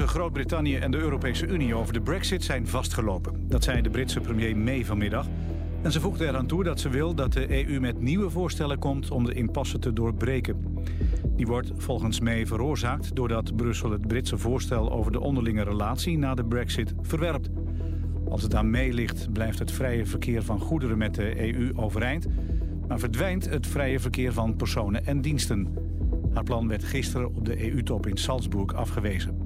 [0.00, 3.48] tussen Groot-Brittannië en de Europese Unie over de brexit zijn vastgelopen.
[3.48, 5.26] Dat zei de Britse premier May vanmiddag.
[5.82, 9.10] En ze voegde eraan toe dat ze wil dat de EU met nieuwe voorstellen komt
[9.10, 10.76] om de impasse te doorbreken.
[11.36, 16.34] Die wordt volgens May veroorzaakt doordat Brussel het Britse voorstel over de onderlinge relatie na
[16.34, 17.50] de brexit verwerpt.
[18.28, 22.26] Als het aan May ligt blijft het vrije verkeer van goederen met de EU overeind,
[22.88, 25.68] maar verdwijnt het vrije verkeer van personen en diensten.
[26.34, 29.39] Haar plan werd gisteren op de EU-top in Salzburg afgewezen.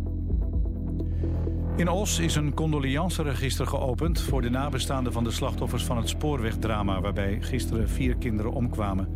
[1.77, 7.01] In Os is een condoleanceregister geopend voor de nabestaanden van de slachtoffers van het spoorwegdrama
[7.01, 9.09] waarbij gisteren vier kinderen omkwamen.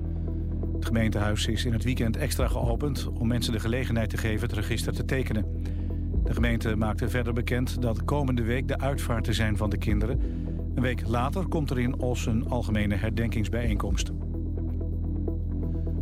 [0.74, 4.56] Het gemeentehuis is in het weekend extra geopend om mensen de gelegenheid te geven het
[4.56, 5.62] register te tekenen.
[6.24, 10.20] De gemeente maakte verder bekend dat komende week de uitvaart te zijn van de kinderen.
[10.74, 14.12] Een week later komt er in Os een algemene herdenkingsbijeenkomst.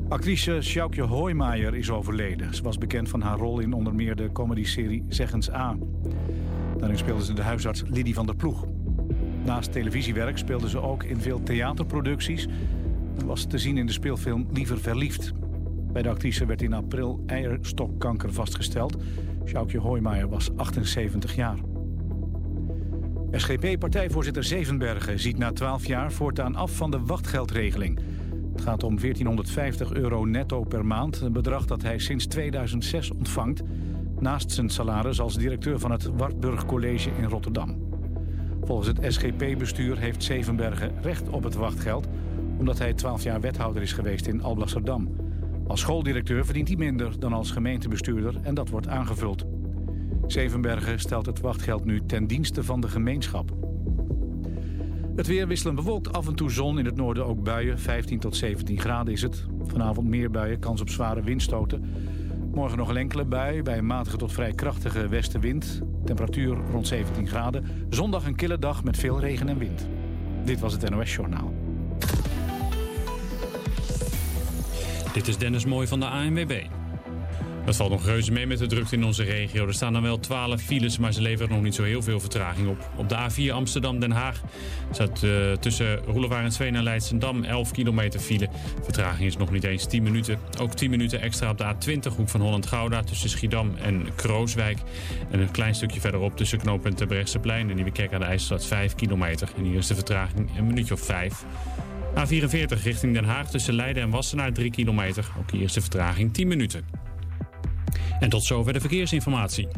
[0.08, 2.54] Actrice Sjoukje Hoijmaier is overleden.
[2.54, 5.76] Ze was bekend van haar rol in onder meer de comedyserie Zeggens A.
[6.78, 8.66] Daarin speelde ze de huisarts Lidie van der Ploeg.
[9.44, 12.48] Naast televisiewerk speelde ze ook in veel theaterproducties...
[13.18, 15.32] en was te zien in de speelfilm Liever Verliefd.
[15.92, 18.96] Bij de actrice werd in april eierstokkanker vastgesteld.
[19.44, 21.58] Sjoukje Hoijmaier was 78 jaar.
[23.30, 27.98] SGP-partijvoorzitter Zevenbergen ziet na 12 jaar voortaan af van de wachtgeldregeling...
[28.56, 33.62] Het gaat om 1450 euro netto per maand, een bedrag dat hij sinds 2006 ontvangt...
[34.20, 37.76] naast zijn salaris als directeur van het Wartburg College in Rotterdam.
[38.62, 42.06] Volgens het SGP-bestuur heeft Zevenbergen recht op het wachtgeld...
[42.58, 45.16] omdat hij 12 jaar wethouder is geweest in Alblasserdam.
[45.66, 49.44] Als schooldirecteur verdient hij minder dan als gemeentebestuurder en dat wordt aangevuld.
[50.26, 53.54] Zevenbergen stelt het wachtgeld nu ten dienste van de gemeenschap.
[55.16, 57.78] Het weer wisselen bewolkt, af en toe zon, in het noorden ook buien.
[57.78, 59.46] 15 tot 17 graden is het.
[59.62, 61.84] Vanavond meer buien, kans op zware windstoten.
[62.56, 65.80] Morgen nog een enkele bui bij een matige tot vrij krachtige westenwind.
[66.04, 67.86] Temperatuur rond 17 graden.
[67.90, 69.88] Zondag een kille dag met veel regen en wind.
[70.44, 71.52] Dit was het NOS Journaal.
[75.12, 76.66] Dit is Dennis Mooi van de ANWB.
[77.66, 79.66] Het valt nog reuze mee met de drukte in onze regio.
[79.66, 82.68] Er staan dan wel 12 files, maar ze leveren nog niet zo heel veel vertraging
[82.68, 82.90] op.
[82.96, 84.40] Op de A4 Amsterdam-Den Haag
[84.90, 88.48] staat uh, tussen Roelevarensveen en Leidsendam 11 kilometer file.
[88.82, 90.38] Vertraging is nog niet eens 10 minuten.
[90.60, 94.78] Ook 10 minuten extra op de A20 hoek van Holland-Gouda tussen Schiedam en Krooswijk.
[95.30, 99.48] En een klein stukje verderop tussen knooppunt Terbrechtseplein en Nieuwekerk aan de IJsselstad 5 kilometer.
[99.56, 101.44] En hier is de vertraging een minuutje of 5.
[102.14, 105.28] A44 richting Den Haag tussen Leiden en Wassenaar 3 kilometer.
[105.38, 107.06] Ook hier is de vertraging 10 minuten.
[108.20, 109.68] En tot zover de verkeersinformatie.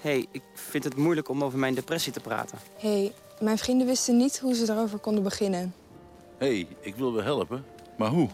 [0.00, 2.58] hey, ik vind het moeilijk om over mijn depressie te praten.
[2.78, 5.74] hey, mijn vrienden wisten niet hoe ze erover konden beginnen.
[6.38, 7.64] hey, ik wil wel helpen,
[7.98, 8.28] maar hoe?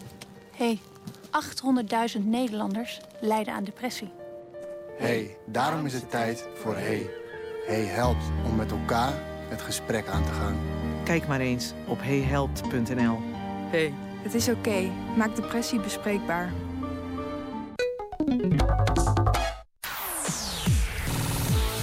[0.55, 0.79] hey,
[2.17, 4.09] 800.000 Nederlanders lijden aan depressie.
[4.97, 7.09] hey, daarom is het tijd voor Hey.
[7.67, 9.13] Hey helpt om met elkaar
[9.49, 10.55] het gesprek aan te gaan.
[11.05, 13.19] Kijk maar eens op heyhelpt.nl.
[13.71, 13.93] Hey.
[14.25, 14.91] Het is oké.
[15.17, 16.51] Maak depressie bespreekbaar.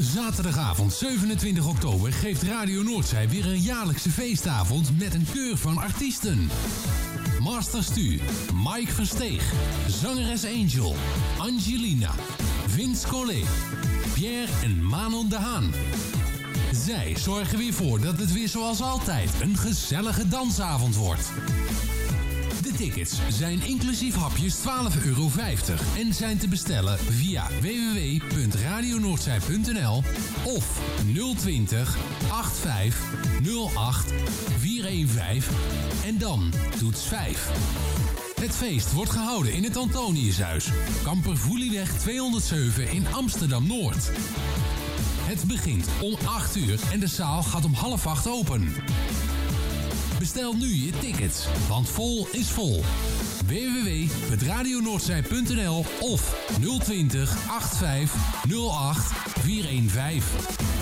[0.01, 6.49] Zaterdagavond 27 oktober geeft Radio Noordzij weer een jaarlijkse feestavond met een keur van artiesten.
[7.41, 8.21] Master Stu,
[8.55, 9.53] Mike Versteeg,
[9.89, 10.95] zangeres Angel,
[11.39, 12.11] Angelina,
[12.67, 13.47] Vince Collet,
[14.15, 15.73] Pierre en Manon de Haan.
[16.73, 21.33] Zij zorgen weer voor dat het weer zoals altijd een gezellige dansavond wordt.
[22.63, 24.65] De tickets zijn inclusief hapjes 12,50
[25.05, 25.31] euro
[25.97, 30.03] en zijn te bestellen via www.radionoordzij.nl
[30.45, 30.81] of
[31.39, 31.97] 020
[32.29, 33.01] 85
[33.75, 34.13] 08
[34.59, 35.55] 415
[36.05, 37.51] en dan toets 5.
[38.41, 40.69] Het feest wordt gehouden in het Antoniushuis,
[41.05, 44.11] Kampervoelieweg 207 in Amsterdam-Noord.
[45.33, 48.75] Het begint om 8 uur en de zaal gaat om half 8 open.
[50.19, 52.83] Bestel nu je tickets, want vol is vol.
[53.47, 56.47] www.radionoordzij.nl of
[56.81, 58.15] 020 85
[58.47, 60.82] 08 415.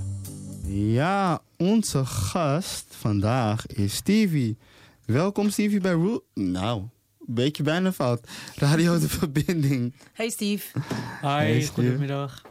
[0.65, 4.57] Ja, onze gast vandaag is Stevie.
[5.05, 6.25] Welkom Stevie bij Roel...
[6.33, 8.27] Nou, een beetje bijna fout.
[8.55, 9.95] Radio De Verbinding.
[10.13, 10.79] Hey Steve.
[11.21, 12.41] Hi, hey, goedemiddag.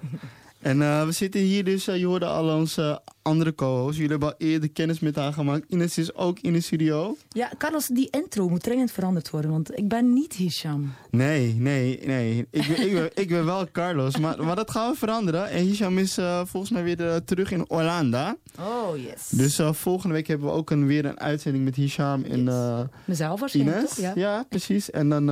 [0.61, 3.97] En uh, we zitten hier dus, uh, je hoorde al onze andere co-hosts.
[3.97, 5.65] Jullie hebben al eerder kennis met haar gemaakt.
[5.69, 7.17] Ines is ook in de studio.
[7.29, 10.93] Ja, Carlos, die intro moet dringend veranderd worden, want ik ben niet Hisham.
[11.11, 12.47] Nee, nee, nee.
[12.51, 15.49] Ik ben, ik ben, ik ben wel Carlos, maar, maar dat gaan we veranderen.
[15.49, 18.35] En Hisham is uh, volgens mij weer terug in Orlando.
[18.59, 19.29] Oh, yes.
[19.29, 22.87] Dus volgende week hebben we ook een, weer een uitzending met Hisham en yes.
[23.05, 23.95] Mezelf waarschijnlijk, Ines.
[23.95, 24.05] toch?
[24.05, 24.13] Ja.
[24.15, 24.91] ja, precies.
[24.91, 25.25] En dan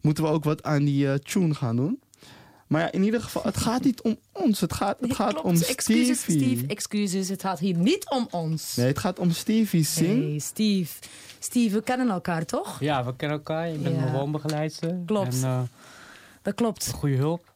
[0.00, 2.00] moeten we ook wat aan die tune gaan doen.
[2.66, 4.60] Maar ja, in ieder geval, het gaat niet om ons.
[4.60, 5.46] Het gaat, het nee, gaat klopt.
[5.46, 6.40] om excuses, Stevie.
[6.56, 7.28] Steve, excuses.
[7.28, 8.76] Het gaat hier niet om ons.
[8.76, 10.22] Nee, het gaat om Stevie Sing.
[10.28, 10.92] Hey, Steve.
[11.38, 12.80] Steve, we kennen elkaar toch?
[12.80, 13.68] Ja, we kennen elkaar.
[13.68, 14.00] Je bent Ja.
[14.00, 14.96] mijn woonbegeleidster.
[15.06, 15.34] Klopt.
[15.42, 15.60] En, uh,
[16.42, 16.90] Dat klopt.
[16.92, 17.54] goede hulp.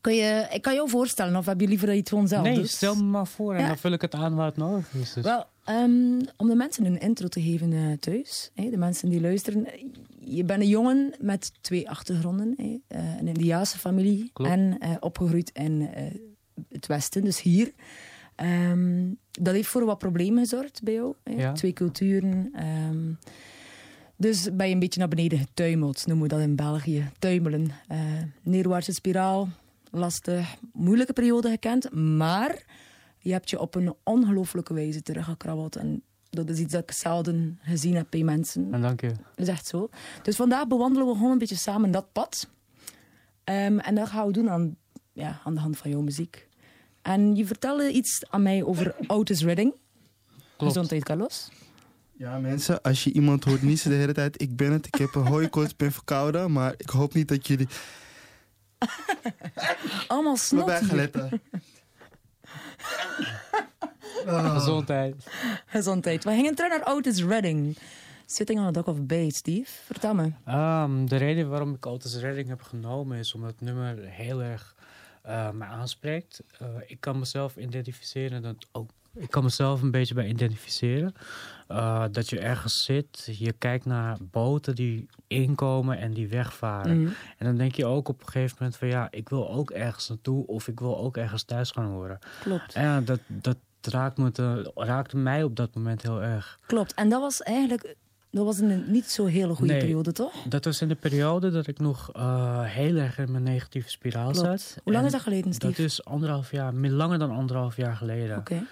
[0.00, 2.42] Kun je, ik kan jou voorstellen, of heb je liever dat je het gewoon zelf
[2.42, 2.70] nee, doet?
[2.70, 3.66] stel me maar voor en Ja.
[3.66, 5.12] dan vul ik het aan waar het nodig is.
[5.12, 5.24] Dus.
[5.24, 9.66] Wel, ehm, om de mensen een intro te geven eh, thuis, de mensen die luisteren.
[10.18, 12.54] Je bent een jongen met twee achtergronden.
[12.56, 14.50] Eh, een Indiaanse familie Klopt.
[14.50, 15.88] en eh, opgegroeid in
[16.68, 17.72] het Westen, dus hier.
[18.34, 21.14] Ehm, dat heeft voor wat problemen gezorgd bij jou.
[21.24, 21.52] Ja.
[21.52, 22.50] Twee culturen.
[22.54, 23.12] ehm.
[24.16, 27.10] dus ben je een beetje naar beneden getuimeld, noemen we dat in België.
[27.18, 27.70] Tuimelen.
[28.42, 29.48] Neerwaartse spiraal,
[29.90, 31.92] lastig, moeilijke periode gekend.
[31.94, 32.64] Maar
[33.22, 35.76] je hebt je op een ongelooflijke wijze teruggekrabbeld.
[35.76, 38.68] En dat is iets dat ik zelden gezien heb bij mensen.
[38.72, 39.08] En dank je.
[39.08, 39.16] Dat
[39.46, 39.88] is echt zo.
[40.22, 42.48] Dus vandaag bewandelen we gewoon een beetje samen dat pad.
[43.44, 44.76] Ehm, en dat gaan we doen aan,
[45.12, 46.48] ja, aan de hand van jouw muziek.
[47.02, 49.74] En je vertelde iets aan mij over Otis Redding.
[50.58, 51.50] Gezondheid, Carlos.
[52.12, 54.86] Ja, mensen, als je iemand hoort niezen de hele tijd, ik ben het.
[54.86, 57.68] Ik heb een hooikoorts, ben verkouden, maar ik hoop niet dat jullie...
[60.06, 61.10] Allemaal snot Waarbij.
[64.26, 64.54] Ah.
[64.54, 65.26] Gezondheid.
[65.66, 66.24] Gezondheid.
[66.24, 67.76] We gingen terug naar Otis Redding.
[68.26, 69.70] Sitting on a Dock of Bay, Steve.
[69.84, 70.32] Vertel me.
[70.44, 74.74] Ehm, de reden waarom ik Otis Redding heb genomen is omdat het nummer heel erg
[75.22, 76.42] eh me aanspreekt.
[76.58, 78.42] Eh, ik kan mezelf identificeren.
[78.42, 81.14] Dat ook, ik kan mezelf een beetje bij identificeren.
[81.68, 87.00] Eh, dat je ergens zit, je kijkt naar boten die inkomen en die wegvaren.
[87.02, 87.12] Mhm.
[87.38, 90.08] En dan denk je ook op een gegeven moment van ja, ik wil ook ergens
[90.08, 92.18] naartoe of ik wil ook ergens thuis gaan horen.
[92.40, 92.74] Klopt.
[92.74, 96.58] En ja, dat, dat raakt me te- raakte mij op dat moment heel erg.
[96.66, 96.94] Klopt.
[96.94, 97.94] En dat was eigenlijk...
[98.30, 99.80] Dat was een niet zo hele goede Nee.
[99.82, 100.32] periode, toch?
[100.48, 104.30] Dat was in de periode dat ik nog eh, heel erg in mijn negatieve spiraal
[104.30, 104.46] Klopt.
[104.60, 104.76] zat.
[104.82, 105.72] Hoe lang En is dat geleden, Steve?
[105.76, 108.36] Dat is anderhalf jaar, meer langer dan anderhalf jaar geleden.
[108.38, 108.62] Oké.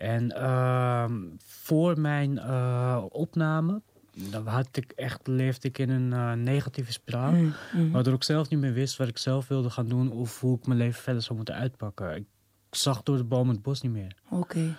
[0.00, 1.14] En ehm,
[1.44, 3.82] voor mijn eh, opname,
[4.14, 7.32] dan had ik echt, leefde ik in een eh, negatieve spiraal.
[7.32, 7.92] Mm, mm.
[7.92, 10.66] Waardoor ik zelf niet meer wist wat ik zelf wilde gaan doen of hoe ik
[10.66, 12.16] mijn leven verder zou moeten uitpakken.
[12.16, 12.26] Ik
[12.70, 14.16] zag door de boom het bos niet meer.
[14.30, 14.76] Oké.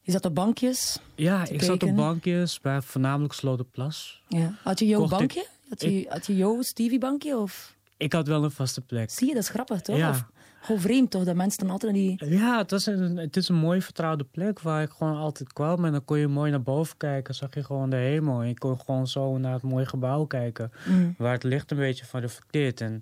[0.00, 0.98] Je zat op bankjes.
[1.14, 4.22] Ja, ik zat op bankjes bij voornamelijk Slotenplas.
[4.28, 4.54] Ja.
[4.62, 5.46] Had je jouw Kocht bankje?
[5.68, 7.36] Had je, had je jouw Stevie-bankje?
[7.36, 7.76] Of...
[7.96, 9.10] Ik had wel een vaste plek.
[9.10, 9.96] Zie je, dat is grappig, toch?
[9.96, 10.10] Ja.
[10.10, 10.24] Of,
[10.60, 11.24] gewoon vreemd, toch?
[11.24, 12.24] Dat mensen dan altijd die...
[12.28, 15.84] Ja, het, was een, het is een mooie vertrouwde plek waar ik gewoon altijd kwam.
[15.84, 18.40] En dan kon je mooi naar boven kijken, zag je gewoon de hemel.
[18.40, 21.14] En je kon gewoon zo naar het mooie gebouw kijken, Mm.
[21.18, 22.80] waar het licht een beetje van reflecteert.
[22.80, 23.00] En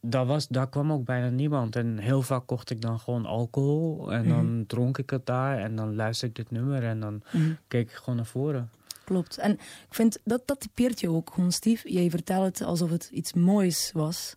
[0.00, 1.76] daar, was, daar kwam ook bijna niemand.
[1.76, 4.12] En heel vaak kocht ik dan gewoon alcohol.
[4.12, 4.66] En dan Mhm.
[4.66, 5.58] dronk ik het daar.
[5.58, 6.84] En dan luisterde ik dit nummer.
[6.84, 7.50] En dan Mhm.
[7.68, 8.70] keek ik gewoon naar voren.
[9.04, 9.38] Klopt.
[9.38, 9.60] En ik
[9.94, 11.92] vind, dat, dat typeert je ook gewoon, Steve.
[11.92, 14.36] Jij vertelt het alsof het iets moois was.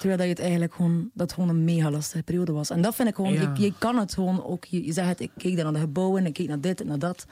[0.00, 2.70] Terwijl dat je het eigenlijk gewoon, dat gewoon een mega lastige periode was.
[2.70, 3.52] En dat vind ik gewoon, Ja.
[3.56, 5.78] je, je kan het gewoon ook, je, je zegt het, ik keek dan naar de
[5.80, 7.26] gebouwen, ik keek naar dit en naar dat.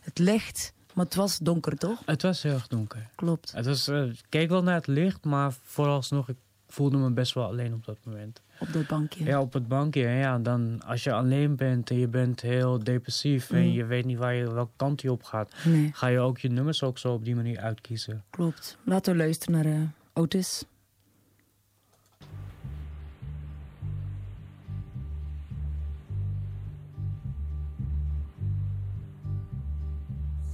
[0.00, 2.02] Het licht, maar het was donker, toch?
[2.06, 3.08] Het was heel erg donker.
[3.14, 3.52] Klopt.
[3.52, 6.36] Het was, eh, ik keek wel naar het licht, maar vooralsnog, ik
[6.68, 8.40] voelde me best wel alleen op dat moment.
[8.60, 9.24] Op dat bankje.
[9.24, 10.06] Ja, op het bankje.
[10.06, 13.70] En ja, dan als je alleen bent en je bent heel depressief en Mm.
[13.72, 15.90] je weet niet waar je, welke kant je op gaat, Nee.
[15.94, 18.24] ga je ook je nummers ook zo op die manier uitkiezen.
[18.30, 18.78] Klopt.
[18.84, 19.80] Laten we luisteren naar eh,
[20.12, 20.64] Otis.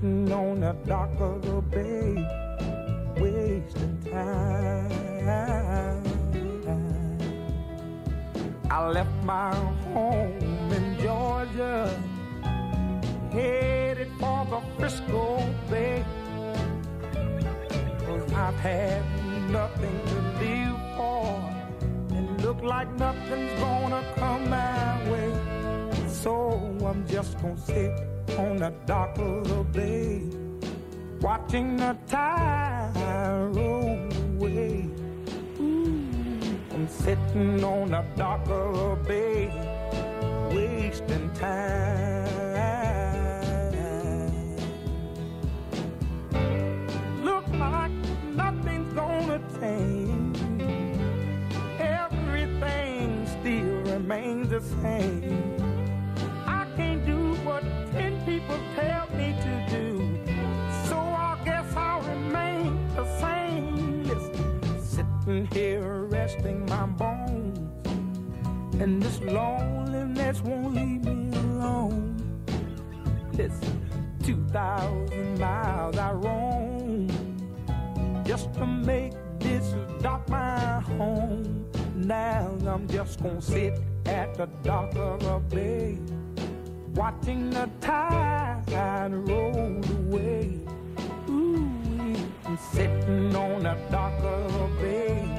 [0.00, 2.14] sitting on the dock of the bay,
[3.20, 4.90] wasting time.
[8.70, 9.54] I left my
[9.92, 12.02] home in Georgia,
[13.32, 16.04] headed for the Frisco Bay.
[18.06, 19.02] Cause I've had
[19.50, 25.32] nothing to live for, and look like nothing's gonna come my way.
[26.08, 30.22] So I'm just gonna sit on the dock of the bay,
[31.20, 32.90] watching the tide
[33.54, 34.88] roll away.
[36.72, 39.50] I'm sitting on the dock of the bay,
[40.54, 42.30] wasting time.
[47.22, 47.92] Look like
[48.34, 50.38] nothing's gonna change.
[51.78, 55.19] Everything still remains the same.
[65.46, 67.58] Here resting my bones.
[68.80, 72.16] And this loneliness won't leave me alone.
[73.32, 73.90] Listen,
[74.22, 77.08] 2,000 miles I roam
[78.24, 81.66] just to make this dock my home.
[81.94, 85.98] Now I'm just gonna sit at the dock of the bay,
[86.94, 90.60] watching the tide roll away.
[91.28, 92.16] Ooh,
[92.72, 95.29] sitting on the dock of the bay,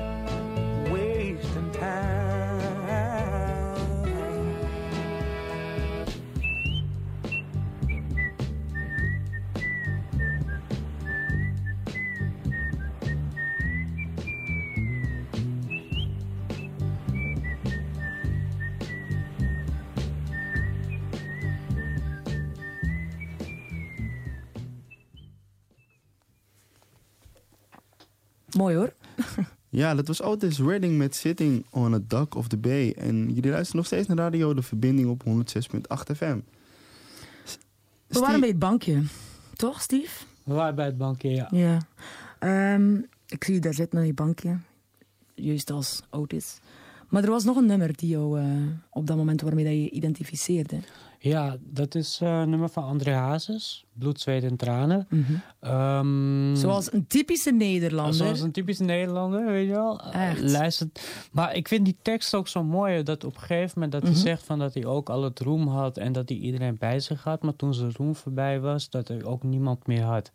[28.62, 28.94] Mooi hoor.
[29.70, 32.94] Ja, dat was Otis Redding met Sitting on a Dock of the Bay.
[32.98, 36.40] En jullie luisteren nog steeds naar radio De Verbinding op 106.8 FM.
[38.08, 39.04] We waren bij het bankje.
[39.56, 40.26] Toch, Steve?
[40.44, 41.48] We waren bij het bankje, ja.
[41.52, 41.82] Ja.
[42.40, 42.96] Ehm,
[43.28, 44.58] ik zie je daar zitten aan je bankje.
[45.36, 46.60] Juist als Otis.
[47.10, 48.46] Maar er was nog een nummer die jou eh,
[48.90, 50.80] op dat moment waarmee dat je identificeerde.
[51.24, 53.86] Ja, dat is eh, een nummer van André Hazes.
[53.94, 55.08] Bloed, zweet en tranen.
[55.60, 58.14] Ehm, Zoals een typische Nederlander.
[58.14, 60.02] Zoals een typische Nederlander, weet je wel.
[60.02, 60.42] Echt.
[60.42, 61.02] Luistert.
[61.32, 63.04] Maar ik vind die tekst ook zo mooi.
[63.04, 64.20] Dat op een gegeven moment dat hij Mhm.
[64.22, 65.98] zegt van dat hij ook al het roem had.
[65.98, 67.42] En dat hij iedereen bij zich had.
[67.42, 70.32] Maar toen zijn roem voorbij was, dat hij ook niemand meer had.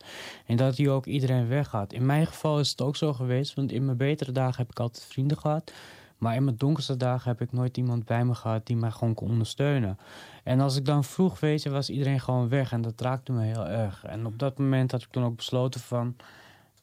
[0.46, 1.92] En dat hij ook iedereen weg had.
[1.92, 3.54] In mijn geval is het ook zo geweest.
[3.54, 5.72] Want in mijn betere dagen heb ik altijd vrienden gehad.
[6.18, 9.14] Maar in mijn donkerste dagen heb ik nooit iemand bij me gehad die mij gewoon
[9.14, 9.98] kon ondersteunen.
[10.44, 12.72] En als ik dan vroeg, weet je, was iedereen gewoon weg.
[12.72, 14.04] En dat raakte me heel erg.
[14.04, 16.16] En op dat moment had ik toen ook besloten van...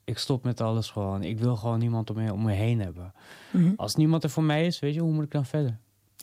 [0.05, 1.23] Ik stop met alles gewoon.
[1.23, 3.13] Ik wil gewoon niemand om me, om me heen hebben.
[3.51, 3.71] Mhm.
[3.75, 5.77] Als niemand er voor mij is, weet je, hoe moet ik dan verder?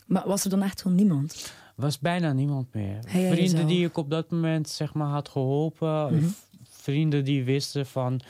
[0.06, 1.52] Maar was er dan echt gewoon niemand?
[1.80, 2.98] was bijna niemand meer.
[3.06, 3.68] Vrienden jezelf.
[3.68, 6.14] die ik op dat moment zeg maar had geholpen.
[6.14, 6.28] Mhm.
[6.68, 8.20] Vrienden die wisten van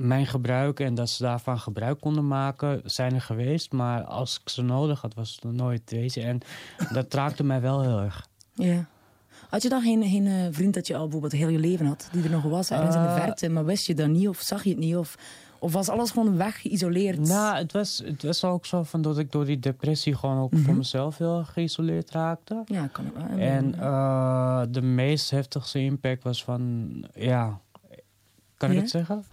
[0.00, 3.72] mijn gebruik en dat ze daarvan gebruik konden maken, zijn er geweest.
[3.72, 5.90] Maar als ik ze nodig had, was het nooit.
[5.90, 6.22] Je.
[6.22, 6.40] En
[6.92, 8.26] dat raakte mij wel heel erg.
[8.54, 8.86] Ja.
[9.48, 12.08] Had je dan geen, geen eh, vriend dat je al bijvoorbeeld heel je leven had,
[12.12, 13.14] die er nog was, ergens in de Eh.
[13.14, 14.96] verte, maar wist je dat niet of zag je het niet?
[14.96, 15.16] Of,
[15.58, 17.18] of was alles gewoon weg, geïsoleerd?
[17.18, 20.52] Nou, het was, het was ook zo van dat ik door die depressie gewoon ook
[20.56, 22.62] voor mezelf heel geïsoleerd raakte.
[22.64, 23.38] Ja, kan ik wel.
[23.38, 27.60] En eh, de meest heftigste impact was van, ja,
[28.56, 29.24] kan ik het zeggen?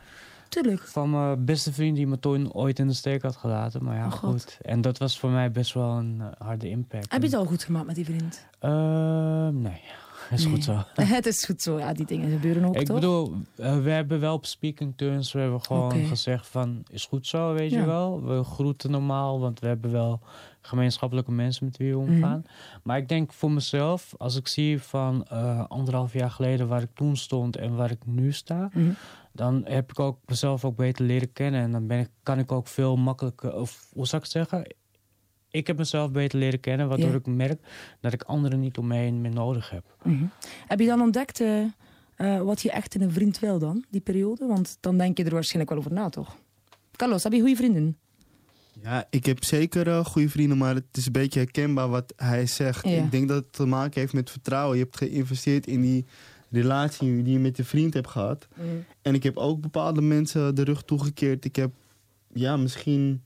[0.49, 0.81] Tuurlijk.
[0.81, 3.83] Van mijn beste vriend die me toen ooit in de steek had gelaten.
[3.83, 4.57] Maar ja, Oh, goed.
[4.61, 7.11] En dat was voor mij best wel een eh, harde impact.
[7.11, 8.45] Heb je het al goed gemaakt met die vriend?
[8.59, 9.81] Ehm, nee,
[10.31, 10.53] is Nee.
[10.53, 10.83] goed zo.
[11.01, 12.95] het is goed zo, ja, die dingen gebeuren ook, Ik toch?
[12.95, 17.27] bedoel, eh, we hebben wel op speaking terms we hebben gewoon gezegd van, is goed
[17.27, 17.79] zo, weet Ja.
[17.79, 18.23] je wel.
[18.23, 20.19] We groeten normaal, want we hebben wel
[20.61, 22.39] gemeenschappelijke mensen met wie we omgaan.
[22.39, 22.49] Mhm.
[22.83, 26.89] Maar ik denk voor mezelf, als ik zie van eh, anderhalf jaar geleden waar ik
[26.93, 28.89] toen stond en waar ik nu sta, Mhm.
[29.37, 31.61] Dan heb ik ook mezelf ook beter leren kennen.
[31.61, 34.75] En dan ben ik, kan ik ook veel makkelijker, of hoe zou ik het zeggen?
[35.49, 37.15] Ik heb mezelf beter leren kennen, waardoor Ja.
[37.15, 37.61] ik merk
[38.01, 39.95] dat ik anderen niet om me heen meer nodig heb.
[40.03, 40.25] Mhm.
[40.67, 41.63] Heb je dan ontdekt eh,
[42.15, 44.45] eh, wat je echt in een vriend wil dan, die periode?
[44.45, 46.35] Want dan denk je er waarschijnlijk wel over na, toch?
[46.95, 47.97] Carlos, heb je goede vrienden?
[48.81, 52.45] Ja, ik heb zeker eh, goede vrienden, maar het is een beetje herkenbaar wat hij
[52.45, 52.87] zegt.
[52.87, 53.03] Ja.
[53.03, 54.77] Ik denk dat het te maken heeft met vertrouwen.
[54.77, 56.05] Je hebt geïnvesteerd in die
[56.51, 58.47] relatie die je met je vriend hebt gehad.
[59.01, 61.45] En ik heb ook bepaalde mensen de rug toegekeerd.
[61.45, 61.71] Ik heb,
[62.33, 63.23] ja, misschien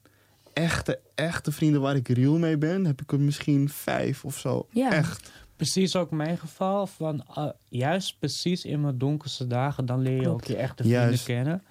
[0.53, 2.85] echte, echte vrienden waar ik real mee ben.
[2.85, 4.67] Heb ik er misschien vijf of zo.
[4.71, 4.91] Ja.
[4.91, 5.31] Echt.
[5.55, 6.87] precies ook mijn geval.
[6.87, 10.41] Van, eh, juist precies in mijn donkerste dagen, dan leer je Klopt.
[10.41, 11.23] ook je echte vrienden Juist.
[11.25, 11.63] kennen.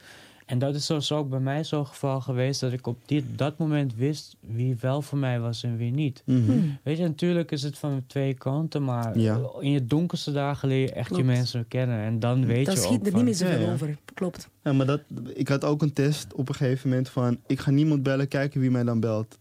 [0.50, 3.58] En dat is dus ook bij mij zo'n geval geweest dat ik op dit, dat
[3.58, 6.22] moment wist wie wel voor mij was en wie niet.
[6.26, 6.50] Mhm.
[6.82, 9.40] Weet je, natuurlijk is het van twee kanten, maar Ja.
[9.60, 11.22] in je donkerste dagen leer je echt Klopt.
[11.22, 12.00] je mensen kennen.
[12.00, 13.72] En dan weet Dan je schiet ook er van- niet meer zoveel Ja, ja.
[13.72, 13.96] over.
[14.14, 14.48] Klopt.
[14.62, 15.00] Ja, maar dat,
[15.34, 17.38] ik had ook een test op een gegeven moment van...
[17.46, 19.38] ik ga niemand bellen, kijken wie mij dan belt.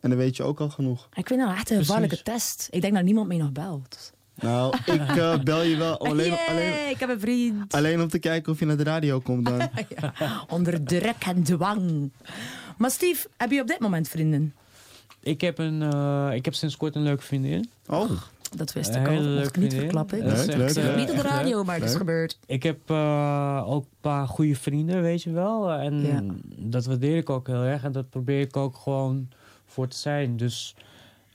[0.00, 1.08] En dan weet je ook al genoeg.
[1.14, 2.68] Ik vind dat echt een gevaarlijke test.
[2.70, 4.12] Ik denk dat niemand mij nog belt.
[4.42, 7.74] Nou, ik eh, bel je wel alleen, Yay, alleen, ik heb een vriend.
[7.74, 9.68] alleen om te kijken of je naar de radio komt dan.
[10.48, 12.10] Onder druk en dwang.
[12.76, 14.54] Maar Steve, heb je op dit moment vrienden?
[15.20, 17.70] Ik heb, een, eh, ik heb sinds kort een leuke vriendin.
[17.88, 18.10] Oh,
[18.56, 19.12] Dat wist ik al.
[19.12, 20.24] Mocht leuke ik niet verklappen.
[20.24, 22.38] Dat Leuk, leuk, Zeg eh, niet op de radio, maar het is gebeurd.
[22.46, 25.70] Ik heb eh, ook een paar goede vrienden, weet je wel.
[25.72, 26.22] En Ja.
[26.56, 27.84] dat waardeer ik ook heel erg.
[27.84, 29.28] En dat probeer ik ook gewoon
[29.66, 30.36] voor te zijn.
[30.36, 30.74] Dus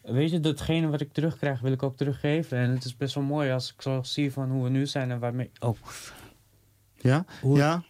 [0.08, 2.58] weet je, datgene wat ik terugkrijg, wil ik ook teruggeven.
[2.58, 5.12] En het is best wel mooi als ik zo zie van hoe we nu zijn
[5.12, 5.50] en waarmee...
[5.60, 5.78] Oh.
[6.96, 7.26] ja?
[7.42, 7.84] Hoe- Ja?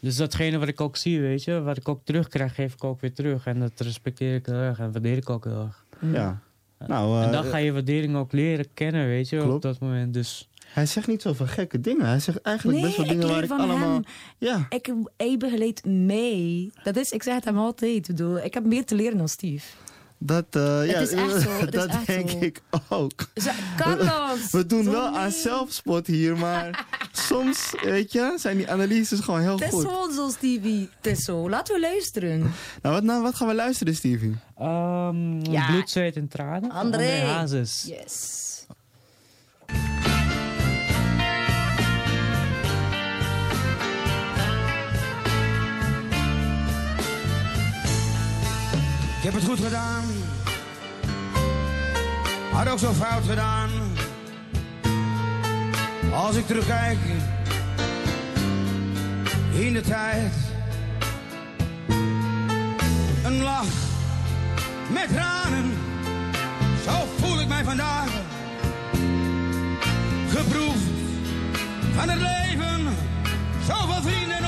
[0.00, 3.00] Dus datgene wat ik ook zie, weet je, wat ik ook terugkrijg, geef ik ook
[3.00, 3.46] weer terug.
[3.46, 5.84] En dat respecteer ik heel erg en waardeer ik ook heel erg.
[6.12, 6.40] Ja.
[6.86, 10.14] Nou, en dan eh, ga je waardering ook leren kennen, weet je, op dat moment.
[10.14, 12.06] Dus hij zegt niet zoveel gekke dingen.
[12.06, 13.92] Hij zegt eigenlijk Nee, best wel ik dingen waar ik van allemaal...
[13.92, 14.02] hem.
[14.38, 16.70] Ja, Ik, ik begeleid mee.
[16.82, 17.96] Dat is, ik zeg het hem altijd.
[17.96, 19.66] Ik, bedoel, ik heb meer te leren dan Steve.
[20.18, 22.38] Dat, eh, ja, is echt zo, dat echt denk zo.
[22.40, 23.28] ik ook.
[23.34, 24.50] Zo, Carlos!
[24.50, 26.86] We doen wel aan zelfspot hier, maar
[27.28, 29.84] soms, weet je, zijn die analyses gewoon heel Het is goed.
[29.84, 30.88] gewoon zo, Stevie.
[31.00, 31.48] Het is zo.
[31.50, 32.40] Laten we luisteren.
[32.82, 34.36] Nou, wat, nou, wat gaan we luisteren, Stevie?
[34.58, 35.66] ehm Ja.
[35.70, 36.70] bloed, zweet en tranen.
[36.70, 37.20] André.
[37.20, 37.84] Hazes.
[37.86, 38.46] Yes.
[49.32, 50.04] Heb het goed gedaan.
[52.52, 53.70] Had ook zo fout gedaan.
[56.14, 56.98] Als ik terugkijk
[59.52, 60.32] in de tijd.
[63.24, 63.66] Een lach
[64.92, 65.72] met tranen.
[66.84, 68.10] Zo voel ik mij vandaag.
[70.28, 70.88] Geproefd
[71.94, 72.96] van het leven.
[73.66, 74.47] Zoveel vrienden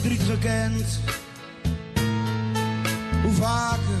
[0.00, 1.00] verdriet gekend.
[3.22, 4.00] Hoe vaker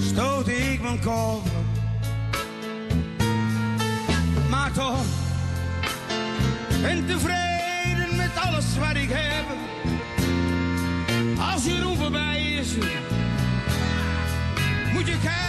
[0.00, 1.42] stoot ik mijn kop,
[4.50, 5.04] maar toch
[6.82, 9.44] ben tevreden met alles wat ik heb.
[11.52, 12.74] Als Jeroen voorbij is,
[14.92, 15.41] moet je kijken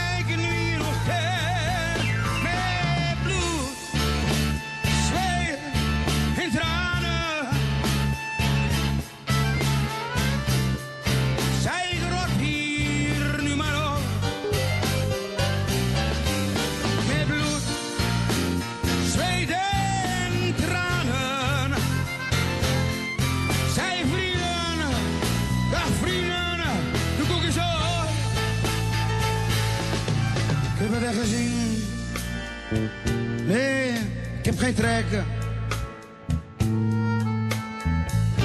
[33.45, 33.91] Nee,
[34.39, 35.25] ik heb geen trekken.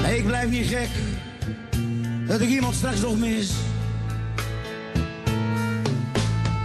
[0.01, 0.89] Nee, ik blijf niet gek
[2.27, 3.51] dat ik iemand straks nog mis.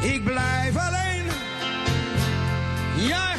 [0.01, 1.25] Ik blijf alleen,
[2.97, 3.34] ja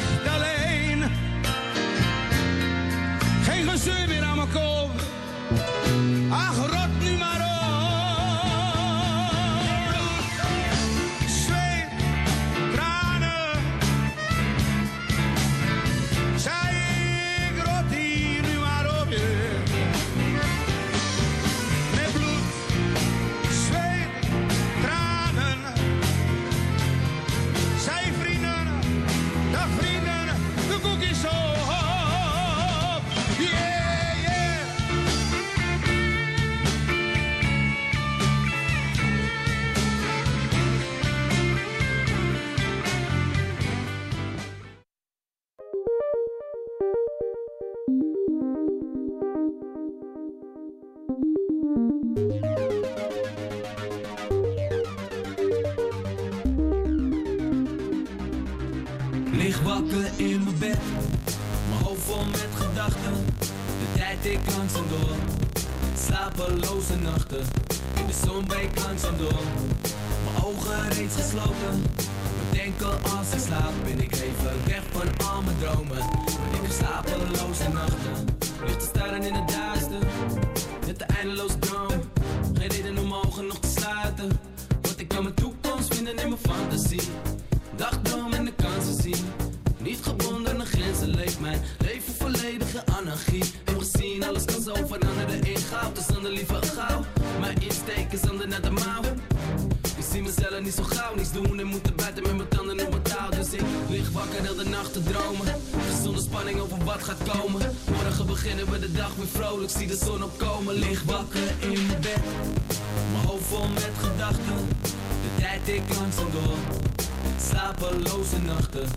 [99.96, 102.90] Ik zie mezelf niet zo gauw niets doen en moeten buiten met mijn tanden op
[102.90, 103.30] mijn touw.
[103.30, 105.46] Dus ik lig wakker heel de nacht te dromen.
[106.02, 107.74] Zonder spanning over wat gaat komen.
[107.90, 109.70] Morgen beginnen we de dag weer vrolijk.
[109.70, 110.74] Zie de zon opkomen.
[110.74, 112.20] Lig wakker in bed.
[113.12, 114.68] Mijn hoofd vol met gedachten.
[115.22, 116.56] De tijd ik langzaam door.
[117.48, 118.88] Slapeloze nachten.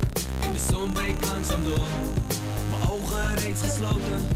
[0.44, 1.88] In de zon breekt langzaam door.
[2.70, 4.28] Mijn ogen reeds gesloten.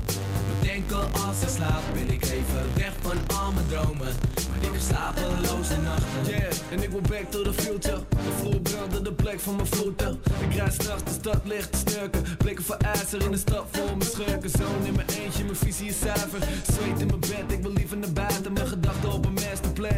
[0.63, 4.13] Bedenken als ik slaap ben ik even weg van al mijn dromen.
[4.49, 6.26] Maar ik heb slapeloze nachten.
[6.26, 7.99] Yeah, en ik wil back to the future.
[8.10, 10.19] De vloer brandde de plek van mijn voeten.
[10.49, 12.23] Ik rijd de stad licht te snurken.
[12.38, 14.49] Blikken voor ijzer in de stad voor mijn schurken.
[14.49, 16.39] Zoon in mijn eentje, mijn visie is zuiver.
[16.71, 18.54] Zweet in mijn bed, ik wil liever naar buiten.
[18.54, 19.33] Mijn gedachten op een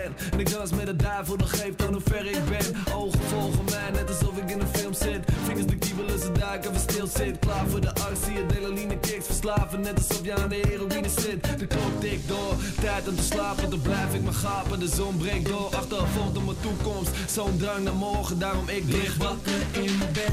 [0.10, 0.32] masterplan.
[0.32, 2.94] En ik dans met de duivel, dat geeft aan hoe ver ik ben.
[2.94, 5.24] Ogen volgen mij, net alsof ik in een film zit.
[5.44, 7.39] Vingers de kiebelen, ze duiken, we stil zit.
[7.39, 9.82] Klaar voor de arts, zie je delaline kicks verslaven.
[9.82, 11.60] Net alsof je aan de heroïne zit.
[11.60, 13.70] De klok tikt door, tijd om te slapen.
[13.70, 15.76] Dan blijf ik maar gapen, de zon breekt door.
[15.76, 18.39] Achtervolgd op mijn toekomst, zo'n drang naar morgen.
[18.39, 20.32] Daarom ik lig wakker in mijn bed.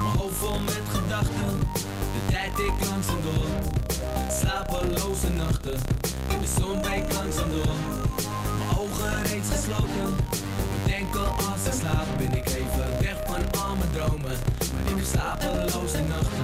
[0.00, 1.58] Mijn hoofd vol met gedachten.
[2.14, 3.46] De tijd ik langzaam door.
[4.40, 5.74] Slapeloze nachten.
[6.28, 7.74] In de zon breekt langzaam door.
[8.84, 10.16] Ogen reeds gesloten.
[10.84, 14.36] Bedenken als ik slaap ben ik even weg van al mijn dromen.
[14.72, 16.43] Maar ik heb slapeloze nachten.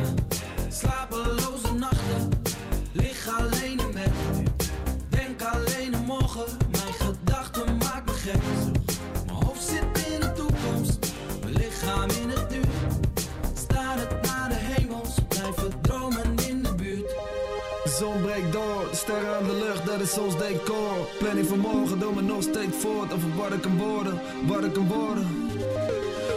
[19.04, 20.96] Sterren aan de lucht, dat is ons decor.
[21.18, 24.14] Planning van morgen, doe me nog steeds voort over wat ik kan worden,
[24.46, 25.26] wat ik kan worden.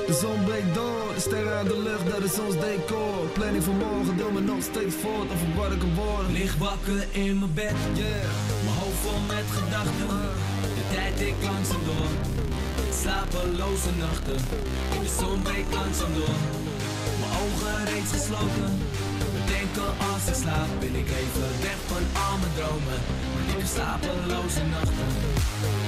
[0.07, 3.17] De zon breekt door, de sterren aan de lucht, dat is ons decor.
[3.37, 6.31] Planning van morgen, doe me nog steeds voort over wat ik kan worden.
[6.39, 8.27] Lig wakker in mijn bed, yeah.
[8.65, 10.07] Mijn hoofd vol met gedachten,
[10.77, 12.11] de tijd ik langzaam door.
[13.01, 14.39] Slapeloze nachten,
[15.03, 16.37] de zon breekt langzaam door.
[17.19, 18.69] Mijn ogen reeds gesloten,
[19.79, 20.67] als ik slaap.
[20.79, 22.99] Ben ik even weg van al mijn dromen,
[23.41, 25.82] ik heb slapeloze nachten.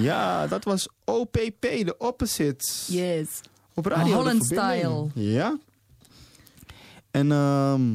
[0.00, 2.86] Ja, dat was OPP, de Opposites.
[2.90, 3.40] Yes.
[3.74, 4.14] Op radio.
[4.14, 5.06] Holland style.
[5.14, 5.58] Ja.
[7.10, 7.94] En ehm,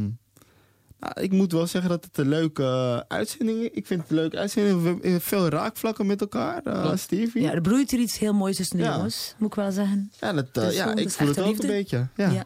[1.00, 3.70] nou, ik moet wel zeggen dat het een leuke eh, uitzending is.
[3.72, 4.82] Ik vind het een leuke uitzending.
[4.82, 7.00] We hebben veel raakvlakken met elkaar, Klopt.
[7.00, 7.42] Stevie.
[7.42, 8.96] Ja, er broeit hier iets heel moois tussen de Ja.
[8.96, 10.12] jongens, moet ik wel zeggen.
[10.20, 12.08] Ja, dat, eh, Dus ja ik voel het ook een beetje.
[12.16, 12.44] Ja.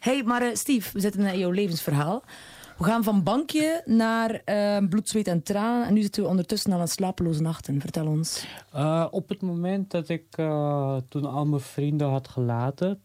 [0.00, 2.24] hey, maar eh, Steve, we zitten in jouw levensverhaal.
[2.78, 5.86] We gaan van bankje naar eh, bloed, zweet en tranen.
[5.86, 7.80] En nu zitten we ondertussen aan een slapeloze nachten.
[7.80, 8.46] Vertel ons.
[8.72, 13.00] Eh, op het moment dat ik eh, toen al mijn vrienden had gelaten.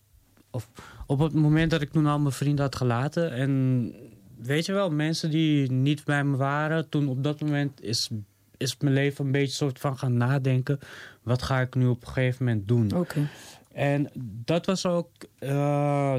[0.52, 0.70] Of
[1.08, 3.32] op het moment dat ik toen al mijn vrienden had gelaten.
[3.32, 3.94] En
[4.38, 6.90] weet je wel, mensen die niet bij me waren.
[6.90, 8.10] Toen op dat moment is,
[8.58, 10.80] is mijn leven een beetje soort van gaan nadenken.
[11.24, 12.96] Wat ga ik nu op een gegeven moment doen?
[12.96, 13.30] Oké.
[13.72, 14.10] En
[14.46, 15.10] dat was ook,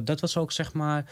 [0.05, 1.05] dat was ook zeg maar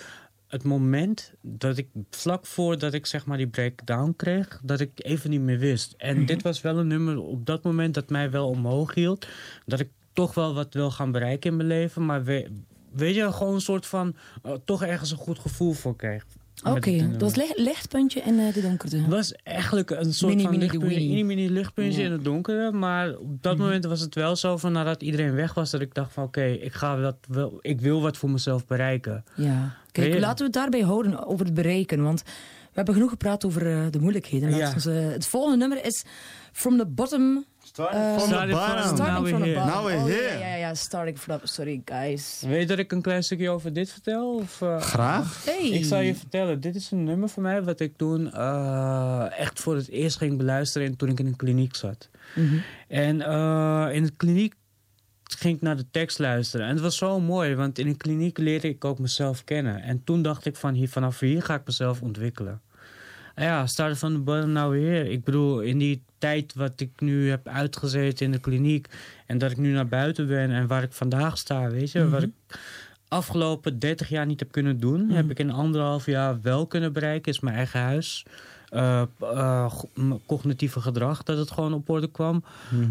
[0.53, 5.31] het moment dat ik vlak voordat ik zeg maar die breakdown kreeg, dat ik even
[5.31, 5.95] niet meer wist.
[5.97, 9.27] En dit was wel een nummer op dat moment dat mij wel omhoog hield.
[9.67, 12.05] Dat ik toch wel wat wil gaan bereiken in mijn leven.
[12.07, 12.51] Maar we-
[12.93, 16.27] weet je, gewoon een soort van eh, toch ergens een goed gevoel voor kreeg.
[16.65, 18.97] Oké, dat was licht, lichtpuntje in eh, de donkerte.
[18.97, 22.07] Het was eigenlijk een soort Mini, van mini, lichtpuntje, mini, mini lichtpuntje Ja.
[22.07, 22.73] in het donkere.
[22.73, 25.71] Maar op dat moment was het wel zo van nadat iedereen weg was...
[25.71, 29.25] dat ik dacht van oké, ik ga dat wel, ik wil wat voor mezelf bereiken.
[29.35, 29.75] Ja.
[29.93, 32.03] Kijk, laten we het daarbij houden over het bereiken.
[32.03, 34.55] Want we hebben genoeg gepraat over eh, de moeilijkheden.
[34.57, 34.73] Ja.
[34.75, 36.05] ons, eh, het volgende nummer is
[36.53, 38.95] From the Bottom Starting Eh, from the Starting from- bottom.
[38.97, 39.55] Starting Now from the here.
[39.59, 39.75] bottom.
[39.75, 40.39] Now we're Oh, ja, here.
[40.39, 41.47] Ja, ja, ja, starting from the...
[41.47, 42.43] Sorry, guys.
[42.47, 44.35] Weet je dat ik een klein stukje over dit vertel?
[44.35, 44.81] Of, eh?
[44.81, 45.45] Graag.
[45.45, 45.69] Hey.
[45.69, 49.61] Ik zal je vertellen, dit is een nummer van mij wat ik toen eh, echt
[49.61, 52.09] voor het eerst ging beluisteren toen ik in een kliniek zat.
[52.35, 52.57] Mhm.
[52.89, 54.55] En eh, in de kliniek
[55.39, 56.67] ging ik naar de tekst luisteren.
[56.67, 59.83] En het was zo mooi, want in een kliniek leerde ik ook mezelf kennen.
[59.83, 62.61] En toen dacht ik van hier, vanaf hier ga ik mezelf ontwikkelen.
[63.35, 65.07] En ja, starten van de bottom nou weer.
[65.11, 68.89] Ik bedoel, in die tijd wat ik nu heb uitgezeten in de kliniek...
[69.27, 72.09] en dat ik nu naar buiten ben en waar ik vandaag sta, weet je...
[72.09, 72.31] Wat ik
[73.09, 75.11] afgelopen 30 jaar niet heb kunnen doen...
[75.11, 77.33] heb ik in anderhalf jaar wel kunnen bereiken.
[77.33, 78.25] Is mijn eigen huis.
[78.73, 79.73] Eh, eh,
[80.27, 82.45] cognitieve gedrag, dat het gewoon op orde kwam.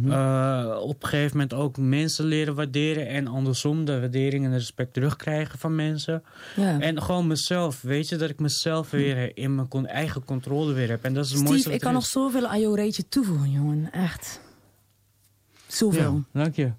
[0.09, 3.07] Eh, op een gegeven moment ook mensen leren waarderen...
[3.07, 6.23] en andersom de waardering en de respect terugkrijgen van mensen.
[6.55, 6.79] Ja.
[6.79, 11.03] En gewoon mezelf, weet je, dat ik mezelf weer in mijn eigen controle weer heb.
[11.03, 13.51] En dat is het mooiste Steve, wat ik kan nog zoveel aan jouw rijtje toevoegen,
[13.51, 13.91] jongen.
[13.91, 14.41] Echt.
[15.67, 16.23] Zoveel.
[16.31, 16.71] Dank je.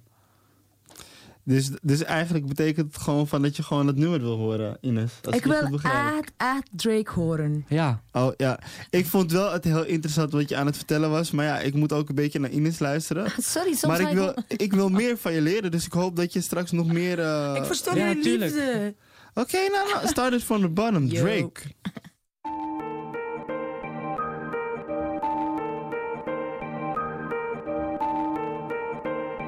[1.44, 5.12] Dus, dus eigenlijk betekent het gewoon van dat je gewoon het nummer wil horen, Ines.
[5.22, 7.64] Als ik wil echt, echt Drake horen.
[7.68, 8.02] Ja.
[8.12, 8.59] Oh ja,
[8.90, 11.31] ik vond wel het heel interessant wat je aan het vertellen was.
[11.31, 13.31] Maar ja, ik moet ook een beetje naar Ines luisteren.
[13.42, 16.16] Sorry, soms maar ik wil, ik- ik wil meer van je leren, dus ik hoop
[16.16, 17.18] dat je straks nog meer...
[17.20, 18.94] eh, Ik verstoor Ja, je liefde.
[19.35, 21.20] Oké, nou, nou, start it from the bottom, Yo.
[21.22, 21.61] Drake.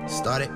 [0.06, 0.50] Started.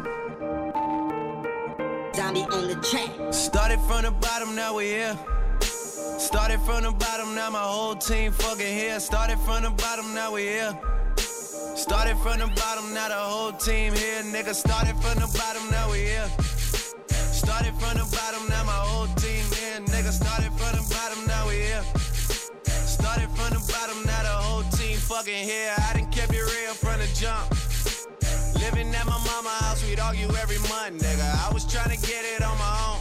[2.18, 3.11] Zombie on the track.
[3.33, 5.16] Started from the bottom, now we here.
[5.61, 8.98] Started from the bottom, now my whole team fucking here.
[8.98, 10.76] Started from the bottom, now we here.
[11.16, 14.22] Started from the bottom, now the whole team here.
[14.35, 16.28] Nigga, started from the bottom, now we here.
[17.09, 19.78] Started from the bottom, now my whole team here.
[19.87, 21.85] Nigga, started from the bottom, now we here.
[22.66, 25.72] Started from the bottom, now the whole team fucking here.
[25.78, 27.58] I done kept it real from the jump.
[29.09, 31.49] My mama house, we'd argue every month, nigga.
[31.49, 33.01] I was trying to get it on my own.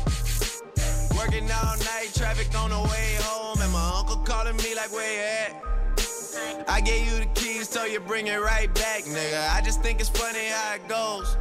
[1.17, 5.13] Working all night, traffic on the way home, and my uncle calling me like, where
[5.13, 6.67] you at?
[6.69, 9.49] I gave you the keys, so you bring it right back, nigga.
[9.51, 11.35] I just think it's funny how it goes.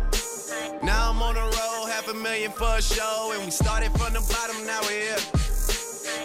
[0.82, 4.14] Now I'm on the road, half a million for a show, and we started from
[4.14, 5.18] the bottom, now we're here.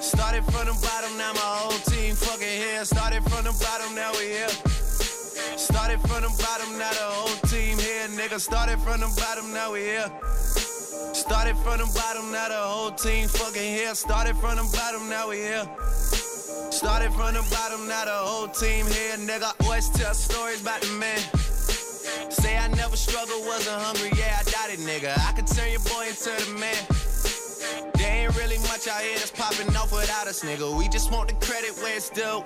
[0.02, 2.84] Started from the bottom, now my whole team fucking here.
[2.86, 4.81] Started from the bottom, now we're here.
[5.62, 8.40] Started from the bottom, now the whole team here, nigga.
[8.40, 10.10] Started from the bottom, now we here.
[11.14, 13.94] Started from the bottom, now the whole team fucking here.
[13.94, 15.70] Started from the bottom, now we here.
[16.72, 19.54] Started from the bottom, now the whole team here, nigga.
[19.64, 21.20] Always tell stories about the man.
[22.32, 25.14] Say I never struggled, wasn't hungry, yeah, I doubt it, nigga.
[25.30, 26.82] I could turn your boy into the man.
[27.94, 30.76] There ain't really much out here that's popping off without us, nigga.
[30.76, 32.44] We just want the credit where it's due.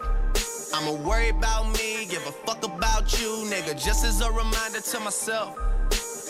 [0.78, 3.82] I'ma worry about me, give a fuck about you, nigga.
[3.82, 5.58] Just as a reminder to myself.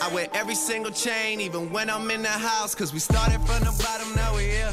[0.00, 2.72] I wear every single chain, even when I'm in the house.
[2.72, 4.72] Cause we started from the bottom, now we here.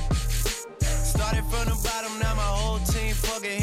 [0.80, 3.63] Started from the bottom, now my whole team fucking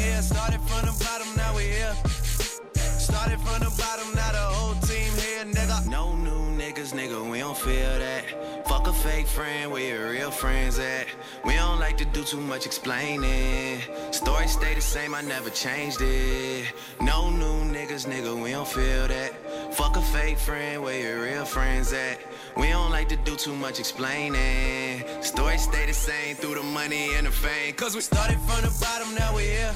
[6.91, 8.67] niggas, nigga, we don't feel that.
[8.67, 11.07] Fuck a fake friend, where your real friends at?
[11.45, 13.81] We don't like to do too much explaining.
[14.11, 16.73] Story stay the same, I never changed it.
[17.01, 19.33] No new niggas, nigga, we don't feel that.
[19.73, 22.19] Fuck a fake friend, where your real friends at?
[22.57, 25.03] We don't like to do too much explaining.
[25.21, 27.73] Story stay the same through the money and the fame.
[27.75, 29.73] Cause we started from the bottom, now we here.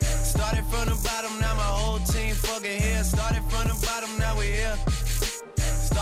[0.00, 1.15] Started from the bottom,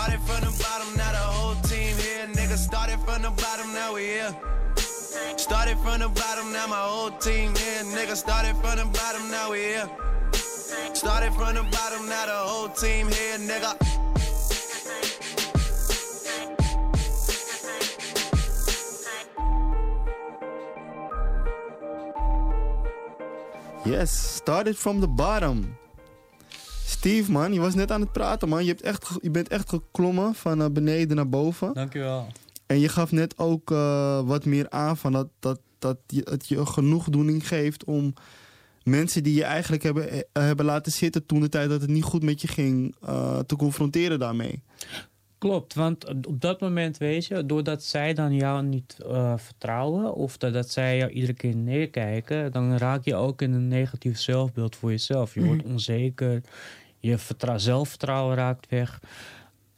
[0.05, 2.27] Started from the bottom, now the whole team here.
[2.27, 4.35] Nigga, started from the bottom, now we here.
[5.35, 7.83] Started from the bottom, now my whole team here.
[7.85, 9.89] Nigga, started from the bottom, now we here.
[10.93, 13.73] Started from the bottom, now the whole team here, nigga.
[23.85, 25.77] Yes, started from the bottom.
[27.05, 28.63] Steve, man, je was net aan het praten, man.
[28.63, 31.73] Je, hebt echt, je bent echt geklommen van eh, beneden naar boven.
[31.73, 32.27] Dankjewel.
[32.65, 36.47] En je gaf net ook eh, wat meer aan van dat, dat, dat je, het
[36.47, 38.13] je genoegdoening geeft om
[38.83, 42.03] mensen die je eigenlijk hebben, eh, hebben laten zitten toen de tijd dat het niet
[42.03, 42.95] goed met je ging,
[43.45, 44.63] te confronteren daarmee.
[45.37, 48.97] Klopt, want op dat moment weet je, doordat zij dan jou niet
[49.35, 53.67] vertrouwen of dat, dat zij jou iedere keer neerkijken, dan raak je ook in een
[53.67, 55.33] negatief zelfbeeld voor jezelf.
[55.33, 56.41] Je wordt onzeker,
[57.05, 58.99] je vertrou- zelfvertrouwen raakt weg.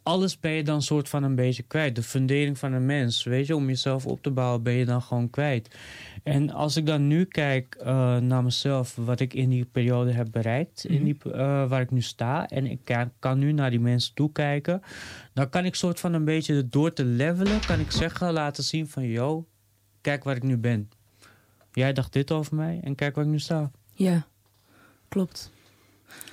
[0.04, 1.96] alles ben je dan soort van een beetje kwijt.
[1.96, 5.02] De fundering van een mens, weet je, om jezelf op te bouwen, ben je dan
[5.02, 5.76] gewoon kwijt.
[6.24, 10.28] En als ik dan nu kijk eh, naar mezelf, wat ik in die periode heb
[10.32, 13.80] bereikt, in die, eh, waar ik nu sta, en ik kan, kan nu naar die
[13.80, 14.82] mensen toekijken,
[15.34, 18.88] dan kan ik soort van een beetje door te levelen, kan ik zeggen, laten zien
[18.88, 19.48] van, yo,
[20.02, 20.90] kijk waar ik nu ben.
[21.72, 23.72] Jij dacht dit over mij en kijk waar ik nu sta.
[23.94, 24.28] Ja,
[25.10, 25.52] klopt.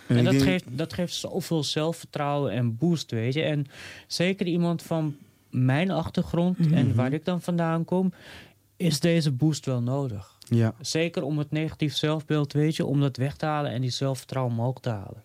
[0.06, 3.42] En, dat, denk- geeft, dat geeft zoveel zelfvertrouwen en boost, weet je.
[3.42, 3.66] En
[4.06, 5.16] zeker iemand van
[5.50, 8.12] mijn achtergrond en waar ik dan vandaan kom,
[8.76, 10.32] is deze boost wel nodig.
[10.48, 10.74] Ja.
[10.80, 14.54] Zeker om het negatief zelfbeeld, weet je, om dat weg te halen en die zelfvertrouwen
[14.54, 15.22] omhoog te halen.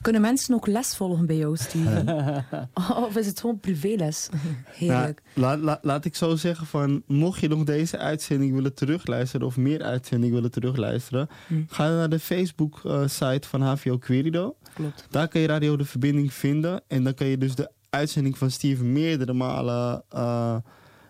[0.00, 2.44] Kunnen mensen ook les volgen bij jou, Steve?
[3.06, 4.28] of is het gewoon privéles?
[4.64, 5.22] Heerlijk.
[5.34, 9.82] Nou, laat, ik zo zeggen van, mocht je nog deze uitzending willen terugluisteren of meer
[9.82, 11.54] uitzendingen willen terugluisteren, Hm.
[11.66, 14.56] ga naar de Facebook eh, site van HVO Querido.
[14.74, 15.06] Klopt.
[15.10, 18.50] Daar kan je Radio De Verbinding vinden en dan kan je dus de uitzending van
[18.50, 20.56] Steven meerdere malen eh,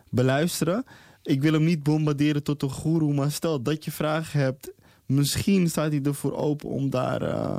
[0.09, 0.85] beluisteren.
[1.23, 4.73] Ik wil hem niet bombarderen tot een goeroe, maar stel dat je vragen hebt,
[5.07, 7.59] misschien staat hij ervoor open om daar eh,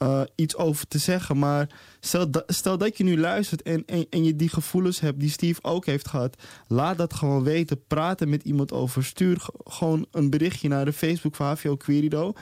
[0.00, 1.38] eh, iets over te zeggen.
[1.38, 1.68] Maar
[2.00, 5.62] stel, stel dat je nu luistert en, en, en je die gevoelens hebt die Steve
[5.62, 6.42] ook heeft gehad.
[6.66, 7.86] Laat dat gewoon weten.
[7.86, 9.04] Praat er met iemand over.
[9.04, 12.32] Stuur gewoon een berichtje naar de Facebook van HVO Querido.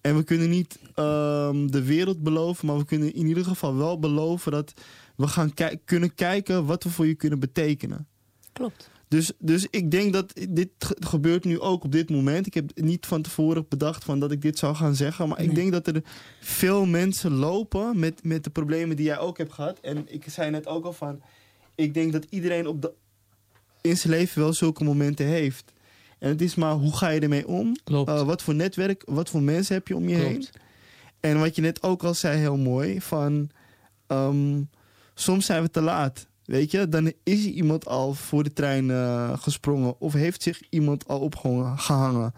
[0.00, 3.98] En we kunnen niet ehm, de wereld beloven, maar we kunnen in ieder geval wel
[3.98, 4.72] beloven dat
[5.16, 5.52] we gaan
[5.84, 8.06] kunnen kijken wat we voor je kunnen betekenen.
[8.52, 8.90] Klopt.
[9.08, 12.46] Dus, dus ik denk dat dit ge- gebeurt nu ook op dit moment.
[12.46, 15.28] Ik heb niet van tevoren bedacht van dat ik dit zou gaan zeggen.
[15.28, 16.02] Maar ik denk dat er
[16.40, 19.80] veel mensen lopen met, met de problemen die jij ook hebt gehad.
[19.80, 21.20] En ik zei net ook al van...
[21.74, 22.92] Ik denk dat iedereen op de,
[23.80, 25.72] in zijn leven wel zulke momenten heeft.
[26.18, 27.76] En het is maar hoe ga je ermee om?
[27.90, 30.30] Uh, wat voor netwerk, wat voor mensen heb je om je Klopt.
[30.30, 30.46] heen?
[31.20, 33.50] En wat je net ook al zei, heel mooi, van
[34.06, 34.62] ehm,
[35.14, 36.26] soms zijn we te laat.
[36.48, 41.08] Weet je, dan is iemand al voor de trein eh, gesprongen of heeft zich iemand
[41.08, 42.32] al opgehangen.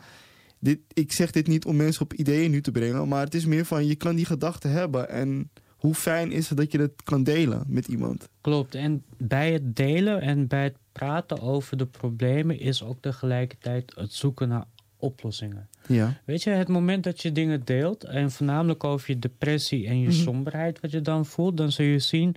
[0.59, 3.45] Dit, ik zeg dit niet om mensen op ideeën nu te brengen, maar het is
[3.47, 5.09] meer van je kan die gedachten hebben.
[5.09, 8.29] En hoe fijn is het dat je het kan delen met iemand?
[8.41, 8.75] Klopt.
[8.75, 14.13] En bij het delen en bij het praten over de problemen is ook tegelijkertijd het
[14.13, 14.65] zoeken naar
[15.01, 15.69] oplossingen.
[15.87, 16.21] Ja.
[16.25, 20.09] Weet je, het moment dat je dingen deelt, en voornamelijk over je depressie en je
[20.09, 20.17] Mhm.
[20.17, 22.35] somberheid wat je dan voelt, dan zul je zien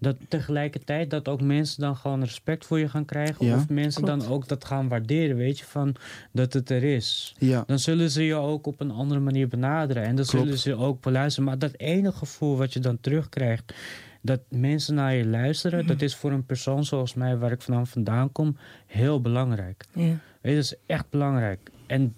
[0.00, 3.46] dat tegelijkertijd dat ook mensen dan gewoon respect voor je gaan krijgen.
[3.46, 4.20] Ja, of mensen klopt.
[4.20, 5.94] dan ook dat gaan waarderen, weet je, van
[6.32, 7.34] dat het er is.
[7.38, 7.64] Ja.
[7.66, 10.02] Dan zullen ze je ook op een andere manier benaderen.
[10.02, 10.44] En dan Klopt.
[10.44, 11.48] zullen ze ook beluisteren.
[11.48, 13.74] Maar dat ene gevoel wat je dan terugkrijgt,
[14.22, 17.86] dat mensen naar je luisteren, dat is voor een persoon zoals mij, waar ik vandaan
[17.86, 19.84] vandaan kom, heel belangrijk.
[19.92, 20.02] Ja.
[20.02, 21.70] Weet je, dat is echt belangrijk.
[21.86, 22.14] En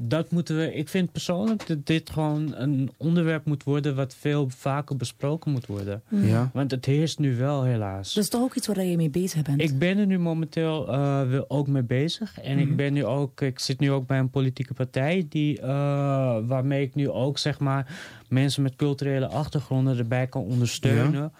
[0.00, 4.48] dat moeten we, ik vind persoonlijk dat dit gewoon een onderwerp moet worden wat veel
[4.48, 6.02] vaker besproken moet worden.
[6.08, 6.50] Ja.
[6.52, 8.14] Want het heerst nu wel helaas.
[8.14, 9.60] Dat is toch ook iets waar je mee bezig bent?
[9.60, 12.40] Ik ben er nu momenteel eh, ook mee bezig.
[12.40, 15.68] En ik ben nu ook, ik zit nu ook bij een politieke partij die, eh,
[16.46, 21.32] waarmee ik nu ook zeg maar mensen met culturele achtergronden erbij kan ondersteunen.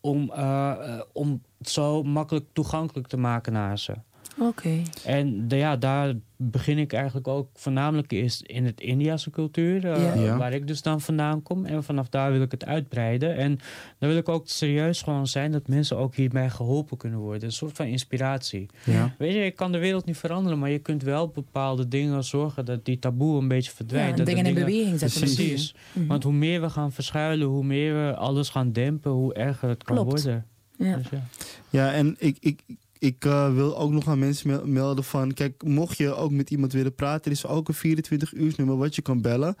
[0.00, 3.94] Om, eh, om het zo makkelijk toegankelijk te maken naar ze.
[4.38, 4.82] Oké.
[5.04, 10.24] En de, ja, daar begin ik eigenlijk ook voornamelijk is in het Indiase cultuur, eh.
[10.24, 10.36] Ja.
[10.36, 11.64] waar ik dus dan vandaan kom.
[11.64, 13.36] En vanaf daar wil ik het uitbreiden.
[13.36, 13.58] En
[13.98, 17.44] dan wil ik ook serieus gewoon zijn dat mensen ook hierbij geholpen kunnen worden.
[17.44, 18.66] Een soort van inspiratie.
[18.84, 19.14] Ja.
[19.18, 22.64] Weet je, je kan de wereld niet veranderen, maar je kunt wel bepaalde dingen zorgen
[22.64, 24.10] dat die taboe een beetje verdwijnt.
[24.10, 25.74] Ja, dat dingen de in beweging zetten Precies.
[25.92, 26.06] Mhm.
[26.06, 29.84] Want hoe meer we gaan verschuilen, hoe meer we alles gaan dempen, hoe erger het
[29.84, 30.10] kan Klopt.
[30.10, 30.46] worden.
[30.78, 30.96] Ja.
[30.96, 31.22] Dus ja.
[31.70, 32.60] Ja, en ik, ik,
[33.04, 35.32] ik eh, wil ook nog aan mensen mel- melden van...
[35.32, 37.24] Kijk, mocht je ook met iemand willen praten...
[37.24, 39.54] er is ook een 24 uur nummer wat je kan bellen.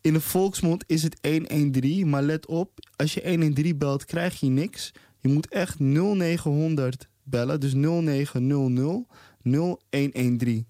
[0.00, 2.70] In de volksmond is het 113, maar let op...
[2.96, 4.92] als je 113 belt, krijg je niks.
[5.18, 9.06] Je moet echt 0900 bellen, dus 0900
[9.42, 10.66] 0113.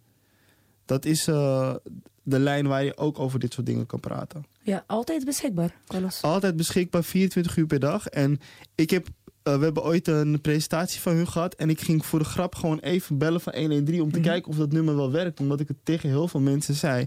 [0.84, 1.74] Dat is eh,
[2.22, 4.44] de lijn waar je ook over dit soort dingen kan praten.
[4.62, 6.22] Ja, altijd beschikbaar, Carlos.
[6.22, 8.06] Altijd beschikbaar, 24 uur per dag.
[8.06, 8.38] En
[8.74, 9.08] ik heb,
[9.44, 11.54] eh, we hebben ooit een presentatie van hun gehad.
[11.54, 14.28] En ik ging voor de grap gewoon even bellen van 113 om te Mhm.
[14.28, 15.40] kijken of dat nummer wel werkt.
[15.40, 17.06] Omdat ik het tegen heel veel mensen zei.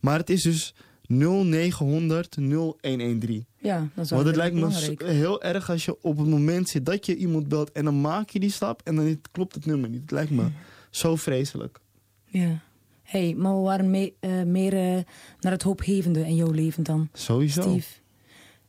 [0.00, 0.74] Maar het is dus
[1.06, 3.46] 0900 0113.
[3.58, 5.02] Ja, dat is wel Want het lijkt me belangrijk.
[5.02, 8.30] heel erg als je op het moment zit dat je iemand belt en dan maak
[8.30, 10.00] je die stap en dan klopt het nummer niet.
[10.00, 10.44] Het lijkt me
[10.90, 11.78] zo vreselijk.
[12.24, 12.60] Ja.
[13.02, 15.02] hey, maar we waren mee, eh, meer eh,
[15.40, 17.08] naar het hoopgevende in jouw leven dan.
[17.12, 17.60] Sowieso.
[17.62, 17.88] Steve.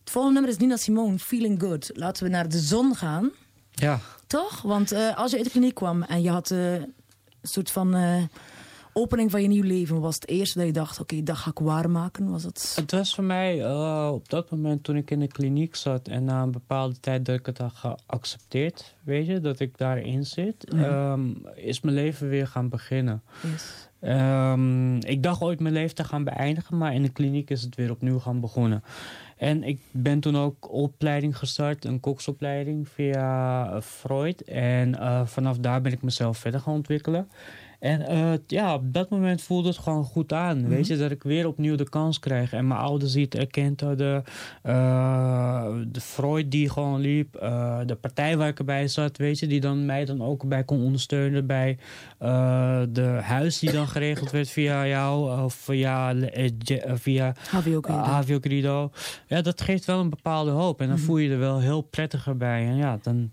[0.03, 1.91] Het volgende nummer is Nina Simone, Feeling Good.
[1.93, 3.31] Laten we naar de zon gaan.
[3.71, 3.99] Ja.
[4.27, 4.61] Toch?
[4.61, 6.93] Want eh, als je uit de kliniek kwam en je had eh, een
[7.41, 8.23] soort van eh,
[8.93, 9.99] opening van je nieuw leven?
[9.99, 12.29] Was het eerste dat je dacht, oké, dat ga ik waarmaken?
[12.31, 12.73] Was het...
[12.75, 16.23] Het was voor mij uh, op dat moment toen ik in de kliniek zat en
[16.23, 20.65] na een bepaalde tijd dat ik het had geaccepteerd, weet je, dat ik daarin zit,
[20.75, 21.11] Ja.
[21.11, 23.21] um, is mijn leven weer gaan beginnen.
[23.51, 23.89] Yes.
[24.01, 27.75] Um, ik dacht ooit mijn leven te gaan beëindigen, maar in de kliniek is het
[27.75, 28.83] weer opnieuw gaan begonnen.
[29.37, 34.41] En ik ben toen ook opleiding gestart, een koksopleiding via Freud.
[34.41, 37.27] En uh, vanaf daar ben ik mezelf verder gaan ontwikkelen.
[37.83, 40.57] En uh, ja, op dat moment voelde het gewoon goed aan.
[40.57, 40.73] Mm -hmm.
[40.73, 42.53] Weet je, dat ik weer opnieuw de kans krijg.
[42.53, 44.23] En mijn ouders die het erkend hadden.
[44.63, 47.39] Uh, de Freud die gewoon liep.
[47.43, 50.63] Uh, de partij waar ik erbij zat, weet je, die dan mij dan ook bij
[50.63, 51.45] kon ondersteunen.
[51.47, 51.77] Bij
[52.89, 55.41] de huis die dan geregeld werd via jou.
[55.43, 56.15] Of via,
[56.93, 58.91] via HVO Grido.
[59.27, 60.81] Ja, dat geeft wel een bepaalde hoop.
[60.81, 61.09] En dan mm -hmm.
[61.09, 62.67] voel je er wel heel prettiger bij.
[62.67, 63.31] En ja, dan...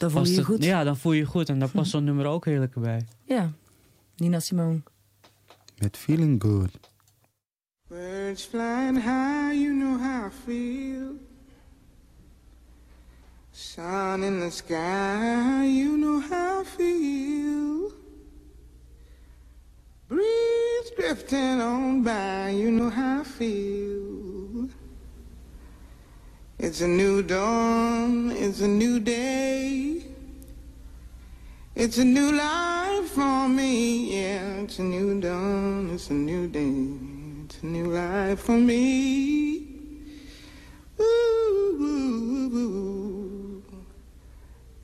[0.00, 0.64] Dan voel je je het, goed.
[0.64, 1.48] Ja, dan voel je je goed.
[1.48, 3.06] En daar past zo'n nummer ook heerlijk bij.
[3.24, 3.52] Ja,
[4.16, 4.82] Nina Simone.
[5.78, 6.70] Met Feeling Good.
[7.88, 11.12] Birds flying high, you know how I feel.
[13.50, 17.92] Sun in the sky, you know how I feel.
[20.06, 24.68] Breeze drifting on by, you know how I feel.
[26.58, 29.89] It's a new dawn, it's a new day.
[31.82, 34.60] It's a new life for me, yeah.
[34.64, 36.84] It's a new dawn, it's a new day.
[37.46, 39.66] It's a new life for me.
[41.00, 43.62] Ooh, ooh, ooh,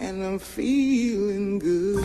[0.01, 2.03] and I'm feeling good.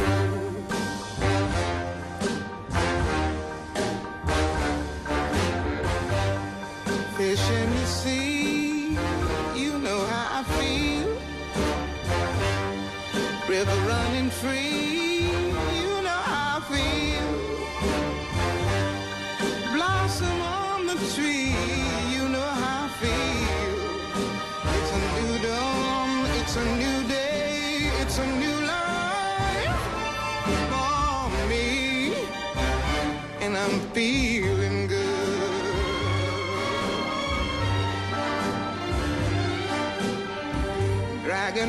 [7.16, 8.98] Fish in the sea,
[9.56, 11.18] you know how I feel.
[13.48, 14.71] River running free,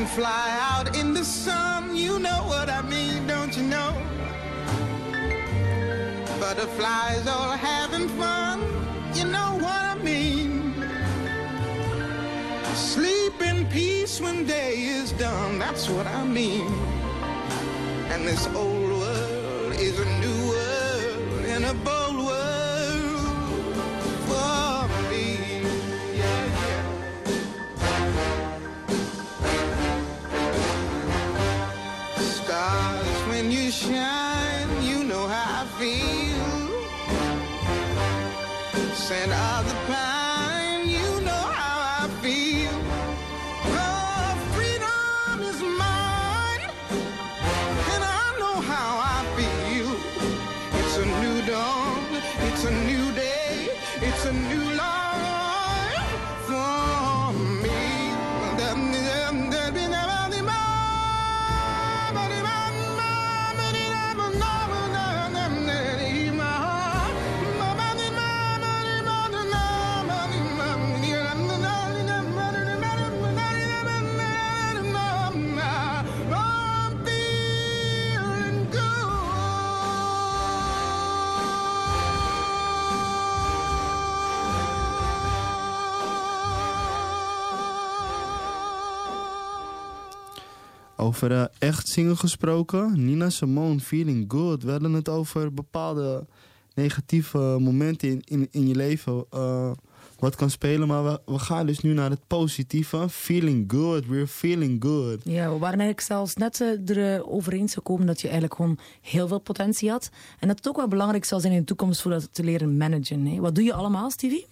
[0.03, 3.93] Dragonfly out in the sun, you know what I mean, don't you know?
[6.41, 8.59] Butterflies all having fun,
[9.13, 10.73] you know what I mean.
[12.75, 16.67] Sleep in peace when day is done, that's what I mean.
[18.11, 18.92] And this old
[91.23, 93.05] Over uh, echt zingen gesproken.
[93.05, 94.63] Nina Simone, Feeling Good.
[94.63, 96.25] We hadden het over bepaalde
[96.73, 99.25] negatieve momenten in, in, in je leven.
[99.33, 99.71] Uh,
[100.19, 100.87] wat kan spelen.
[100.87, 103.09] Maar we, we gaan dus nu naar het positieve.
[103.09, 104.07] Feeling good.
[104.07, 105.21] We're feeling good.
[105.23, 109.27] Ja, we waren eigenlijk zelfs net uh, erover eens gekomen dat je eigenlijk gewoon heel
[109.27, 110.09] veel potentie had.
[110.39, 112.77] En dat het ook wel belangrijk zal zijn in de toekomst voor dat te leren
[112.77, 113.25] managen.
[113.25, 113.39] Hè?
[113.39, 114.45] Wat doe je allemaal, Stevie?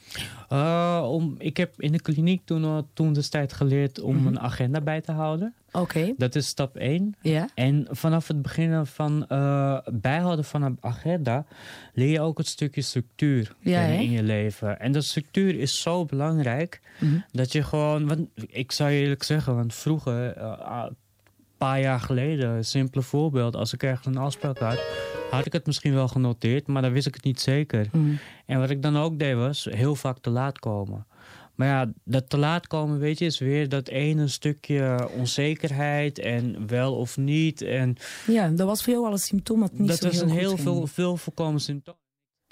[0.51, 4.27] Uh, om, ik heb in de kliniek toen, toen destijds geleerd om mm -hmm.
[4.27, 5.53] een agenda bij te houden.
[5.71, 5.79] Oké.
[5.81, 6.13] Okay.
[6.17, 7.15] Dat is stap 1.
[7.21, 7.49] Ja.
[7.55, 11.45] En vanaf het begin van uh, bijhouden van een agenda
[11.93, 14.79] leer je ook het stukje structuur ja, in je leven.
[14.79, 17.05] En dat structuur is zo belangrijk Mhm.
[17.05, 17.23] mm -hmm.
[17.31, 20.95] dat je gewoon, want ik zou je eerlijk zeggen, want vroeger, uh, een
[21.57, 24.79] paar jaar geleden, een simpele voorbeeld, als ik ergens een afspraak had,
[25.31, 27.87] had ik het misschien wel genoteerd, maar dan wist ik het niet zeker.
[27.91, 27.97] Mhm.
[28.03, 28.19] Mm.
[28.45, 31.05] En wat ik dan ook deed was heel vaak te laat komen.
[31.61, 36.67] Maar ja, dat te laat komen, weet je, is weer dat ene stukje onzekerheid en
[36.67, 37.61] wel of niet.
[37.61, 37.95] En
[38.27, 40.29] Ja, dat was voor jou al een symptoom dat niet dat zo was heel een
[40.37, 41.95] heel veel, veel voorkomen symptoom.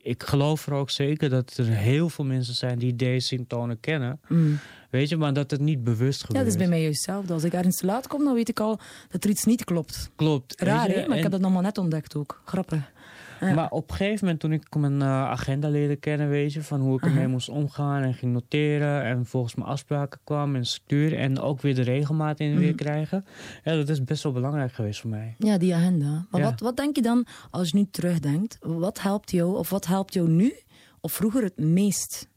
[0.01, 4.19] Ik geloof er ook zeker dat er heel veel mensen zijn die deze symptomen kennen.
[4.27, 4.59] Mm.
[4.89, 6.43] Weet je, maar dat het niet bewust Ja, gebeurt.
[6.45, 7.33] dat is bij mij juist hetzelfde.
[7.33, 8.79] Als ik ergens te laat kom, dan weet ik al
[9.09, 10.09] dat er iets niet klopt.
[10.15, 10.61] Klopt.
[10.61, 11.07] Raar, hè?
[11.07, 12.41] Maar ik heb dat nog maar net ontdekt ook.
[12.45, 12.91] Grappig.
[13.39, 13.53] Ja.
[13.53, 16.79] Maar op een gegeven moment, toen ik mijn eh, agenda leerde kennen, weet je, van
[16.81, 21.17] hoe ik ermee moest omgaan en ging noteren en volgens mijn afspraken kwam en structuur
[21.17, 22.75] en ook weer de regelmaat in weer Mhm.
[22.77, 23.25] krijgen.
[23.63, 25.35] Ja, dat is best wel belangrijk geweest voor mij.
[25.37, 26.25] Ja, die agenda.
[26.31, 26.49] Maar Ja.
[26.49, 30.13] wat, wat denk je dan, als je nu terugdenkt, wat helpt jou, of wat helpt
[30.13, 30.53] jou nu,
[31.01, 32.27] of vroeger het meest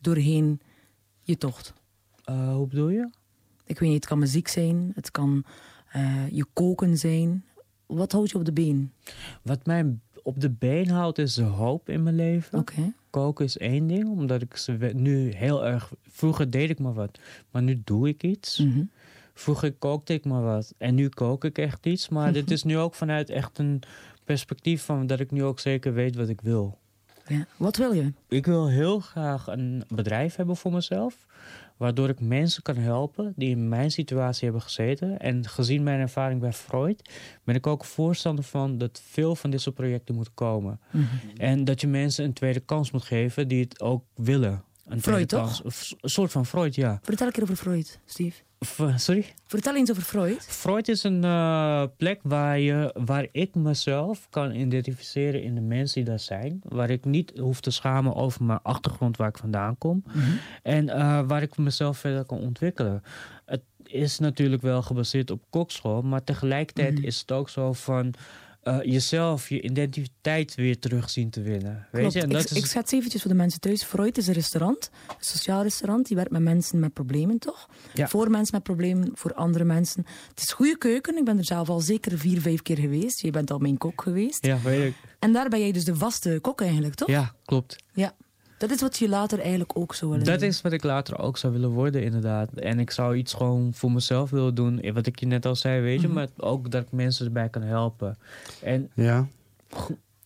[0.00, 0.60] doorheen
[1.22, 1.72] je tocht?
[2.24, 3.10] Eh, hoe bedoel je?
[3.64, 5.44] Ik weet niet, het kan muziek zijn, het kan
[5.92, 7.44] eh, je koken zijn.
[7.86, 8.92] Wat houdt je op de been?
[9.42, 12.58] Wat mij op de been houdt is de hoop in mijn leven.
[12.58, 12.92] Oké.
[13.10, 15.92] Koken is één ding, omdat ik ze nu heel erg...
[16.02, 17.18] Vroeger deed ik maar wat,
[17.50, 18.58] maar nu doe ik iets.
[18.58, 18.84] Mhm.
[19.34, 22.08] Vroeger kookte ik maar wat en nu kook ik echt iets.
[22.08, 23.82] Maar dit is nu ook vanuit echt een
[24.24, 26.78] perspectief van dat ik nu ook zeker weet wat ik wil.
[27.26, 27.46] Ja.
[27.56, 28.12] Wat wil je?
[28.28, 31.26] Ik wil heel graag een bedrijf hebben voor mezelf.
[31.76, 35.20] Waardoor ik mensen kan helpen die in mijn situatie hebben gezeten.
[35.20, 37.10] En gezien mijn ervaring bij Freud,
[37.44, 40.80] ben ik ook voorstander van dat veel van dit soort projecten moeten komen.
[40.90, 41.04] Mhm.
[41.36, 44.64] En dat je mensen een tweede kans moet geven die het ook willen.
[44.88, 45.40] Een Freud, toch?
[45.40, 45.62] kans.
[45.62, 46.98] Of Een soort van Freud, ja.
[47.02, 48.42] Vertel een keer over Freud, Steve.
[48.96, 49.24] Sorry?
[49.46, 50.46] Vertel eens over Freud.
[50.48, 55.94] Freud is een eh, plek waar, je, waar ik mezelf kan identificeren in de mensen
[55.94, 56.60] die daar zijn.
[56.62, 60.04] Waar ik niet hoef te schamen over mijn achtergrond waar ik vandaan kom.
[60.62, 63.02] En eh, waar ik mezelf verder kan ontwikkelen.
[63.44, 66.02] Het is natuurlijk wel gebaseerd op kokschool.
[66.02, 68.14] Maar tegelijkertijd is het ook zo van...
[68.66, 71.86] eh, jezelf, je identiteit weer terug zien te winnen.
[71.90, 72.12] Weet Klopt.
[72.14, 72.20] je?
[72.20, 73.84] En ik, dat is ik schets eventjes voor de mensen thuis.
[73.84, 76.06] Freud is een restaurant, een sociaal restaurant.
[76.06, 77.68] Die werkt met mensen met problemen, toch?
[77.94, 78.08] Ja.
[78.08, 80.06] Voor mensen met problemen, voor andere mensen.
[80.28, 81.16] Het is goede keuken.
[81.16, 83.20] Ik ben er zelf al zeker vier, vijf keer geweest.
[83.20, 84.46] Je bent al mijn kok geweest.
[84.46, 84.94] Ja, weet ik.
[85.18, 87.08] En daar ben jij dus de vaste kok eigenlijk, toch?
[87.08, 87.76] Ja, klopt.
[87.92, 88.14] Ja.
[88.58, 90.48] Dat is wat je later eigenlijk ook zou willen Dat doen.
[90.48, 92.52] is wat ik later ook zou willen worden, inderdaad.
[92.52, 94.80] En ik zou iets gewoon voor mezelf willen doen.
[94.80, 96.06] eh, Wat ik je net al zei, weet je.
[96.06, 96.16] Mhm.
[96.16, 98.16] Maar ook dat ik mensen erbij kan helpen.
[98.62, 99.26] En Ja.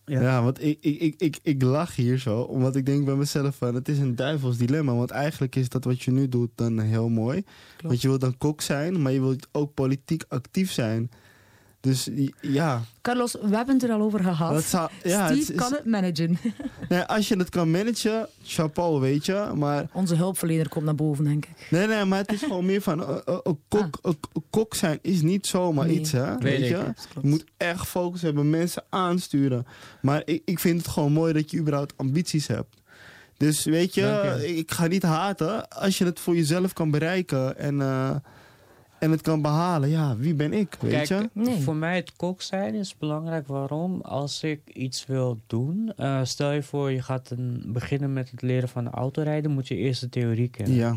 [0.05, 0.21] Ja.
[0.21, 3.57] Ja, want ik, ik, ik, ik, ik lach hier zo, omdat ik denk bij mezelf
[3.57, 4.95] van, het is een duivels dilemma.
[4.95, 7.45] Want eigenlijk is dat wat je nu doet dan heel mooi.
[7.83, 11.11] Want je wilt dan kok zijn, maar je wilt ook politiek actief zijn.
[11.81, 12.09] Dus
[12.41, 14.55] ja, Carlos, we hebben het er al over gehad.
[14.55, 16.39] Dat zou- ja, het Steve is- kan het managen.
[16.89, 19.51] nee, als je het kan managen, chapeau, weet je.
[19.55, 21.67] Maar Onze hulpverlener komt naar boven, denk ik.
[21.71, 23.03] Nee, nee, maar het is gewoon meer van...
[23.03, 24.19] eh, eh, een kok, een
[24.51, 25.99] kok zijn is niet zomaar Nee.
[25.99, 26.39] iets, hè?
[26.39, 26.67] Weet je?
[26.67, 29.67] Je moet echt focus hebben, mensen aansturen.
[30.03, 32.77] Maar ik, ik vind het gewoon mooi dat je überhaupt ambities hebt.
[33.37, 34.43] Dus weet je.
[34.57, 35.69] ik ga niet haten.
[35.69, 38.17] Als je het voor jezelf kan bereiken en, eh,
[39.01, 41.51] en het kan behalen, ja, wie ben ik, weet Kijk, je?
[41.61, 43.47] voor mij het kok zijn is belangrijk.
[43.47, 44.01] Waarom?
[44.01, 45.93] Als ik iets wil doen.
[45.97, 49.51] eh, stel je voor, je gaat een, beginnen met het leren van autorijden.
[49.51, 50.75] Moet je eerst de theorie kennen.
[50.77, 50.97] Ja.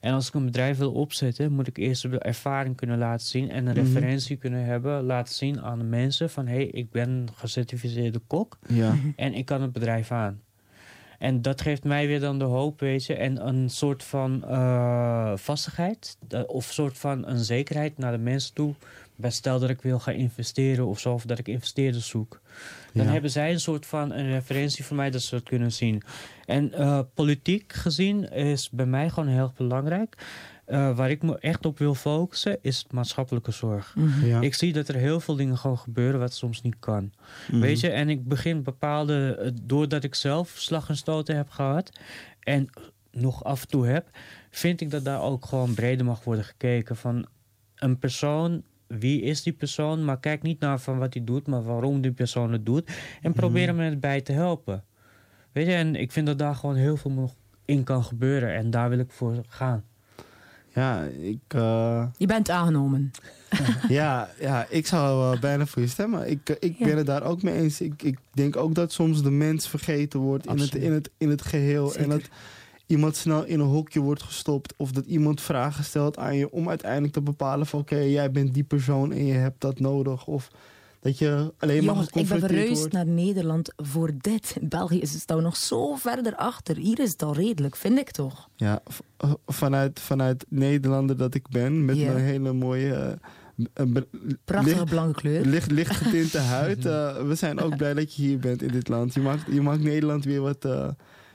[0.00, 3.50] En als ik een bedrijf wil opzetten, moet ik eerst de ervaring kunnen laten zien
[3.50, 3.84] en een Mhm.
[3.94, 8.20] referentie kunnen hebben, laten zien aan de mensen van hé, hey, ik ben een gecertificeerde
[8.26, 8.94] kok Ja.
[9.16, 10.40] en ik kan het bedrijf aan.
[11.22, 15.32] En dat geeft mij weer dan de hoop, weet je, en een soort van eh,
[15.36, 18.74] vastigheid eh, of een soort van een zekerheid naar de mensen toe.
[19.16, 22.40] Bij stel dat ik wil gaan investeren of zo, of dat ik investeerders zoek.
[22.92, 23.12] Dan Ja.
[23.12, 26.02] hebben zij een soort van een referentie voor mij dat ze het kunnen zien.
[26.44, 30.16] En eh, politiek gezien is bij mij gewoon heel belangrijk.
[30.64, 33.94] Eh, waar ik me echt op wil focussen is maatschappelijke zorg.
[33.96, 34.26] Mhm.
[34.26, 34.40] Ja.
[34.40, 37.12] Ik zie dat er heel veel dingen gewoon gebeuren wat soms niet kan.
[37.50, 37.60] Mhm.
[37.60, 41.98] Weet je, en ik begin bepaalde, eh, doordat ik zelf slag en stoten heb gehad
[42.40, 42.68] en
[43.10, 44.08] nog af en toe heb,
[44.50, 47.26] vind ik dat daar ook gewoon breder mag worden gekeken van
[47.76, 48.62] een persoon.
[48.86, 50.04] Wie is die persoon?
[50.04, 52.90] Maar kijk niet naar van wat hij doet, maar waarom die persoon het doet.
[53.22, 54.84] En probeer hem erbij te helpen.
[55.52, 57.34] Weet je, en ik vind dat daar gewoon heel veel nog
[57.64, 58.54] in kan gebeuren.
[58.54, 59.84] En daar wil ik voor gaan.
[60.74, 61.38] Ja, ik...
[61.48, 63.10] eh, Je bent aangenomen.
[63.88, 66.30] ja, ja, ik zou eh, bijna voor je stemmen.
[66.30, 66.86] Ik, eh, ik Ja.
[66.86, 67.80] ben het daar ook mee eens.
[67.80, 71.28] Ik, ik denk ook dat soms de mens vergeten wordt in het, in, het, in
[71.30, 71.86] het geheel.
[71.88, 72.02] Zeker.
[72.02, 72.22] En dat
[72.86, 74.74] iemand snel in een hokje wordt gestopt.
[74.76, 77.80] Of dat iemand vragen stelt aan je om uiteindelijk te bepalen van...
[77.80, 80.26] oké, jij bent die persoon en je hebt dat nodig.
[80.26, 80.48] Of
[81.02, 84.56] dat je alleen maar Jongens, ik ben verhuisd naar Nederland voor dit.
[84.60, 86.76] In België is het nou nog zo verder achter.
[86.76, 88.48] Hier is het al redelijk, vind ik toch?
[88.56, 88.82] Ja,
[89.16, 93.18] eh, vanuit, vanuit Nederlander dat ik ben, met mijn hele mooie...
[93.74, 93.86] eh,
[94.44, 95.44] Prachtige licht- blanke kleur.
[95.44, 96.86] Licht, licht getinte huid.
[96.86, 99.14] eh, we zijn ook blij dat je hier bent in dit land.
[99.14, 100.66] Je maakt, je maakt Nederland weer wat,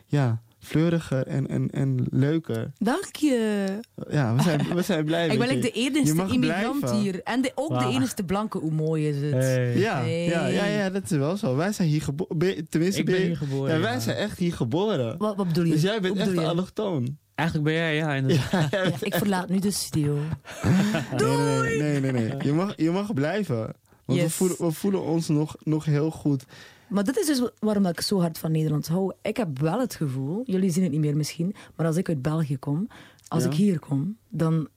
[0.06, 2.72] ja, fleuriger en, en, en leuker.
[2.78, 3.66] Dank je.
[4.10, 5.54] Ja, we zijn, we zijn blij Ik ben je.
[5.56, 7.00] like de enige immigrant blijven.
[7.02, 7.22] hier.
[7.24, 8.58] En de, ook de enige blanke.
[8.58, 9.44] Hoe mooi is het?
[9.78, 10.26] Ja, Hey.
[10.26, 11.56] ja, ja, ja, dat is wel zo.
[11.56, 12.68] Wij zijn hier geboren.
[12.70, 14.00] Tenminste, Ik ben hier geboren, Ja, wij ja.
[14.00, 15.18] zijn echt hier geboren.
[15.18, 15.72] Wat, wat bedoel je?
[15.72, 17.18] Dus jij bent echt allochtoon.
[17.36, 18.72] Eigenlijk ben jij, ja, inderdaad.
[18.72, 20.18] Ja, ik verlaat nu de studio.
[21.18, 22.32] Nee, nee, nee, nee, nee.
[22.44, 23.74] Je, mag, je mag blijven.
[24.06, 26.44] Want we, voelen, we voelen ons nog, nog heel goed.
[26.90, 29.14] Maar dit is dus waarom ik zo hard van Nederland hou.
[29.22, 32.22] Ik heb wel het gevoel, jullie zien het niet meer misschien, maar als ik uit
[32.22, 32.88] België kom,
[33.28, 33.50] als Ja.
[33.50, 34.68] ik hier kom, dan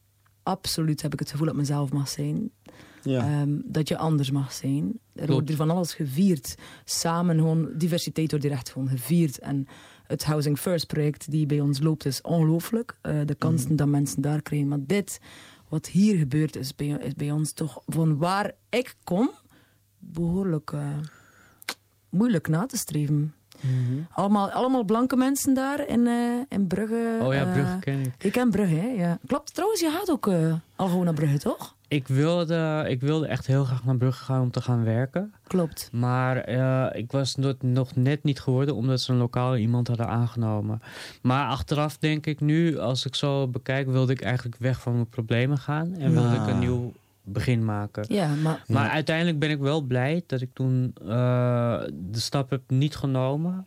[0.43, 2.51] absoluut heb ik het gevoel dat mezelf mag zijn.
[3.03, 3.41] Ja.
[3.41, 4.85] Ehm, dat je anders mag zijn.
[4.85, 5.31] Er Klopt.
[5.31, 6.55] wordt hier van alles gevierd.
[6.85, 9.39] Samen gewoon, diversiteit wordt hier echt gewoon gevierd.
[9.39, 9.67] En
[10.07, 12.99] het Housing First project die bij ons loopt is ongelooflijk.
[13.03, 13.77] Eh, de kansen Mhm.
[13.77, 14.69] dat mensen daar krijgen.
[14.69, 15.21] Maar dit,
[15.69, 19.31] wat hier gebeurt, is bij, is bij ons toch van waar ik kom,
[19.99, 20.89] behoorlijk eh,
[22.11, 23.35] moeilijk na te streven.
[24.13, 26.15] Allemaal, allemaal blanke mensen daar in, eh,
[26.49, 27.19] in Brugge.
[27.23, 28.15] Oh ja, eh, Brugge ken ik.
[28.19, 29.19] Ik ken Brugge, hè, ja.
[29.27, 31.75] Klopt, trouwens, je gaat ook eh, al gewoon naar Brugge, toch?
[31.89, 35.35] Ik wilde, ik wilde echt heel graag naar Brugge gaan om te gaan werken.
[35.47, 35.89] Klopt.
[35.93, 36.49] Maar
[36.97, 40.83] ik was nog, nog net niet geworden omdat ze een lokale iemand hadden aangenomen.
[41.23, 45.09] Maar achteraf denk ik nu, als ik zo bekijk, wilde ik eigenlijk weg van mijn
[45.09, 45.95] problemen gaan.
[45.97, 46.43] En wilde Ja.
[46.43, 46.93] ik een nieuw
[47.25, 48.05] begin maken.
[48.09, 48.65] Ja, maar...
[48.67, 51.09] Maar uiteindelijk ben ik wel blij dat ik toen eh,
[51.93, 53.65] de stap heb niet genomen.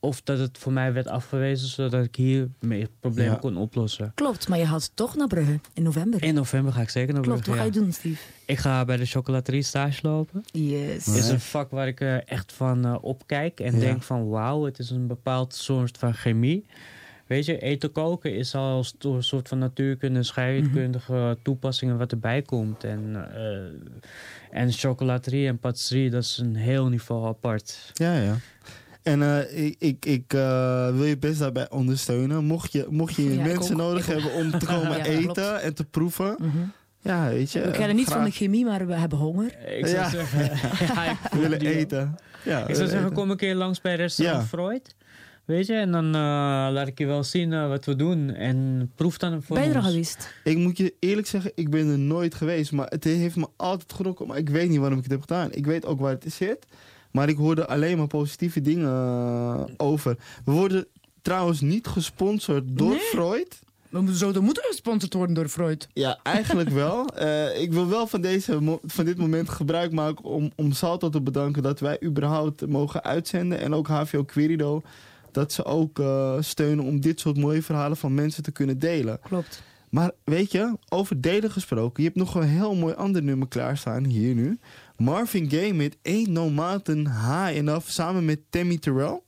[0.00, 3.38] Of dat het voor mij werd afgewezen, zodat ik hier mijn problemen Ja.
[3.38, 4.12] kon oplossen.
[4.14, 6.22] Klopt, maar je gaat toch naar Brugge in november.
[6.22, 8.22] In november ga ik zeker naar Klopt, Brugge, wat ga je doen, Steve?
[8.46, 10.42] Ik ga bij de chocolaterie stage lopen.
[10.52, 11.06] Yes.
[11.06, 13.80] Het is een vak waar ik eh, echt van eh, opkijk en Ja.
[13.80, 16.66] denk van wauw, het is een bepaald soort van chemie.
[17.28, 22.84] Weet je, eten koken is al een soort van natuurkunde, scheikundige toepassingen wat erbij komt.
[22.84, 27.90] En, eh, en chocolaterie en patisserie, dat is een heel niveau apart.
[27.94, 28.36] Ja, ja.
[29.02, 32.44] En eh, ik, ik, ik eh, wil je best daarbij ondersteunen.
[32.44, 33.80] Mocht je, mocht je Ja, mensen ook.
[33.80, 35.38] nodig hebben om te komen Ja, eten klopt.
[35.62, 36.36] en te proeven.
[37.00, 37.60] Ja, weet je.
[37.60, 39.46] We kennen niet van de chemie, maar we hebben honger.
[39.78, 40.08] Ik zou Ja.
[40.10, 40.44] zeggen,
[41.40, 42.18] ja, ik eten.
[42.44, 44.46] Ja, ik zou zeggen, kom een keer langs bij restaurant Ja.
[44.48, 44.94] Freud.
[45.48, 46.12] Weet je, en dan eh,
[46.72, 48.30] laat ik je wel zien eh, wat we doen.
[48.34, 49.90] En proef dan voor Ben je er al ons.
[49.90, 50.34] geweest?
[50.44, 52.72] Ik moet je eerlijk zeggen, ik ben er nooit geweest.
[52.72, 54.26] Maar het heeft me altijd gerokken.
[54.26, 55.52] Maar ik weet niet waarom ik het heb gedaan.
[55.52, 56.66] Ik weet ook waar het zit.
[57.10, 60.16] Maar ik hoorde alleen maar positieve dingen eh, over.
[60.44, 60.86] We worden
[61.22, 62.98] trouwens niet gesponsord door Nee.
[62.98, 63.58] Freud.
[63.88, 65.88] We zouden moeten gesponsord worden door Freud.
[65.92, 67.06] Ja, eigenlijk wel.
[67.08, 71.08] Eh, ik wil wel van, deze mo- van dit moment gebruik maken om, om Salto
[71.08, 73.60] te bedanken dat wij überhaupt mogen uitzenden.
[73.60, 74.82] En ook HVO Querido.
[75.32, 79.20] Dat ze ook eh, steunen om dit soort mooie verhalen van mensen te kunnen delen.
[79.20, 79.62] Klopt.
[79.90, 82.02] Maar weet je, over delen gesproken.
[82.02, 84.58] Je hebt nog een heel mooi ander nummer klaarstaan hier nu.
[84.96, 89.20] Marvin Gaye met Ain't No Mountain High Enough samen met Tammy Terrell.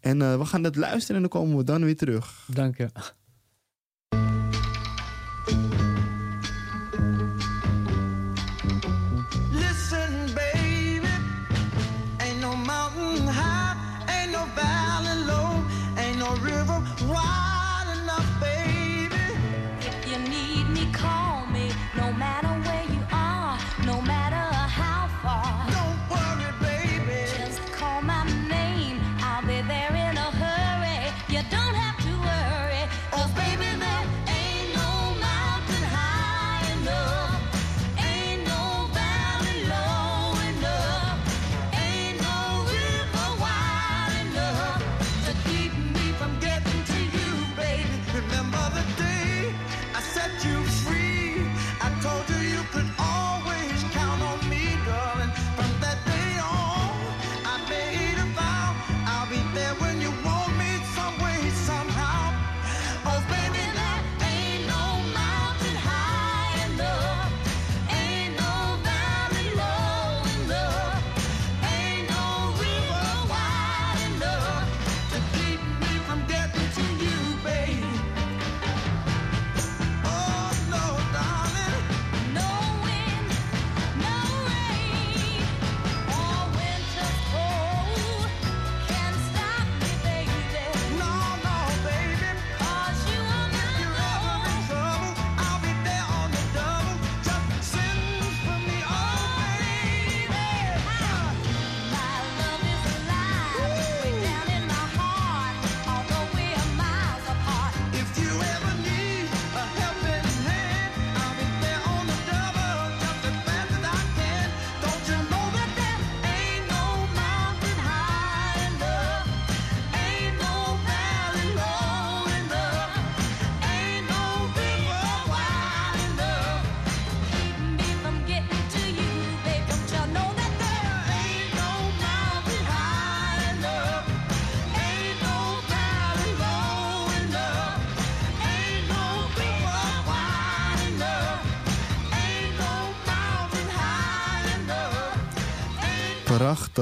[0.00, 2.46] En eh, we gaan dat luisteren en dan komen we dan weer terug.
[2.46, 2.88] Dank je.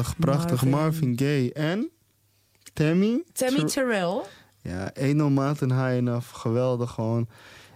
[0.02, 0.64] Prachtig, prachtig.
[0.64, 0.70] Marvin.
[1.10, 1.90] Marvin, Gaye en
[2.72, 3.22] Tammy.
[3.32, 4.20] Tammy Ter- Terrell.
[4.62, 6.26] Ja, Eno Mountain High Enough.
[6.34, 7.28] Geweldig gewoon.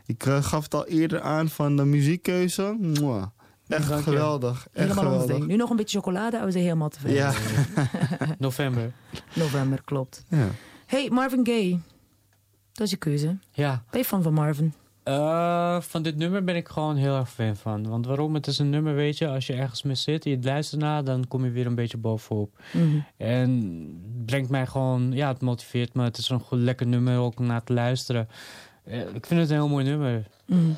[0.07, 2.77] Ik eh, gaf het al eerder aan van de muziekkeuze.
[2.81, 3.27] Mwah.
[3.69, 4.11] Echt Dank je.
[4.11, 4.67] geweldig.
[4.73, 5.37] Echt Helemaal ons geweldig.
[5.37, 5.47] ding.
[5.47, 7.17] Nu nog een beetje chocolade en we zijn helemaal tevreden.
[7.19, 7.33] Ja.
[8.39, 8.93] November.
[9.35, 10.25] November, klopt.
[10.29, 10.47] ja.
[10.87, 11.79] Hey, Marvin Gaye.
[12.73, 13.39] Dat is je keuze.
[13.53, 13.83] Ja.
[13.91, 14.73] Ben je fan van Marvin?
[15.03, 17.89] Eh, van dit nummer ben ik gewoon heel erg fan van.
[17.89, 18.35] Want waarom?
[18.35, 21.05] Het is een nummer, weet je, als je ergens mee zit en je luistert naar,
[21.05, 22.61] dan kom je weer een beetje bovenop.
[22.73, 22.99] Mhm.
[23.17, 23.51] En
[24.17, 26.03] het brengt mij gewoon, ja, het motiveert me.
[26.03, 28.29] Het is een goed lekker nummer ook om naar te luisteren.
[28.85, 30.27] Eh, ik vind het een heel mooi nummer.
[30.47, 30.71] Mhm.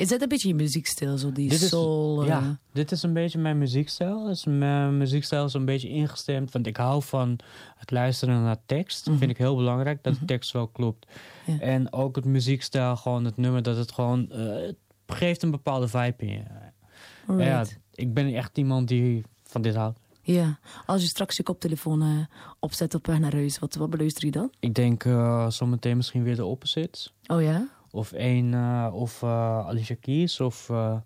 [0.00, 2.20] Is dat een beetje je muziekstijl, zo die Dit is, soul?
[2.22, 4.24] eh, ja, dit is een beetje mijn muziekstijl.
[4.24, 6.52] Dus mijn muziekstijl is een beetje ingestemd.
[6.52, 7.38] Want ik hou van
[7.76, 9.06] het luisteren naar tekst.
[9.06, 9.16] Mhm.
[9.18, 11.06] Vind ik heel belangrijk dat de tekst wel klopt.
[11.46, 11.58] Ja.
[11.58, 14.30] En ook het muziekstijl, gewoon het nummer, dat het gewoon...
[14.30, 14.76] eh, het
[15.06, 16.42] geeft een bepaalde vibe in je.
[17.44, 19.98] Ja, ik ben echt iemand die van dit houdt.
[20.22, 22.08] Ja, als je straks je koptelefoon eh,
[22.58, 24.52] opzet op weg naar huis, wat, wat beluister je dan?
[24.60, 27.12] Ik denk eh, zometeen misschien weer de opposites.
[27.26, 27.68] Oh ja?
[27.90, 30.40] Of één, eh, of eh, Alicia Keys.
[30.40, 30.96] Of eh,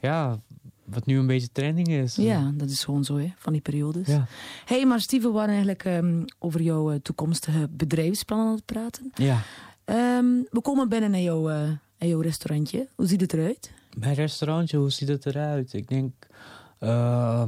[0.00, 0.38] ja,
[0.84, 2.16] wat nu een beetje trending is.
[2.16, 4.06] Ja, dat is gewoon zo, hè, van die periodes.
[4.06, 4.26] Ja.
[4.64, 9.10] hey, maar Steven, we waren eigenlijk ehm, over jouw toekomstige bedrijfsplannen aan het praten.
[9.14, 9.42] Ja.
[9.84, 12.88] Ehm, we komen binnen naar jouw, naar jouw restaurantje.
[12.94, 13.72] Hoe ziet het eruit?
[13.98, 15.72] Mijn restaurantje, hoe ziet het eruit?
[15.72, 16.12] Ik denk,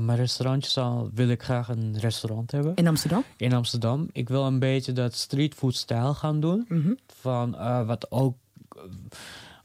[0.00, 2.74] mijn restaurantje zal, wil ik graag een restaurant hebben.
[2.74, 3.24] In Amsterdam?
[3.36, 4.08] In Amsterdam.
[4.12, 6.64] Ik wil een beetje dat streetfood stijl gaan doen.
[6.68, 6.92] Mhm.
[7.06, 7.56] Van
[7.86, 8.34] wat ook...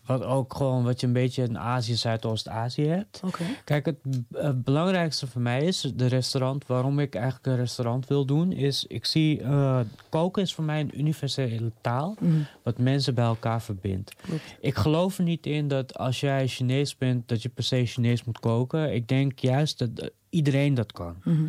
[0.06, 3.22] Wat ook gewoon wat je een beetje in Azië, Zuidoost-Azië hebt.
[3.64, 6.68] Kijk, het belangrijkste voor mij is de restaurant.
[6.68, 10.80] Waarom ik eigenlijk een restaurant wil doen, is ik zie eh, koken is voor mij
[10.80, 12.16] een universele taal.
[12.20, 12.34] Mhm.
[12.64, 14.16] Wat mensen bij elkaar verbindt.
[14.16, 14.56] Klopt.
[14.60, 18.24] Ik geloof er niet in dat als jij Chinees bent, dat je per se Chinees
[18.24, 18.94] moet koken.
[18.94, 21.16] Ik denk juist dat iedereen dat kan.
[21.24, 21.46] Mhm.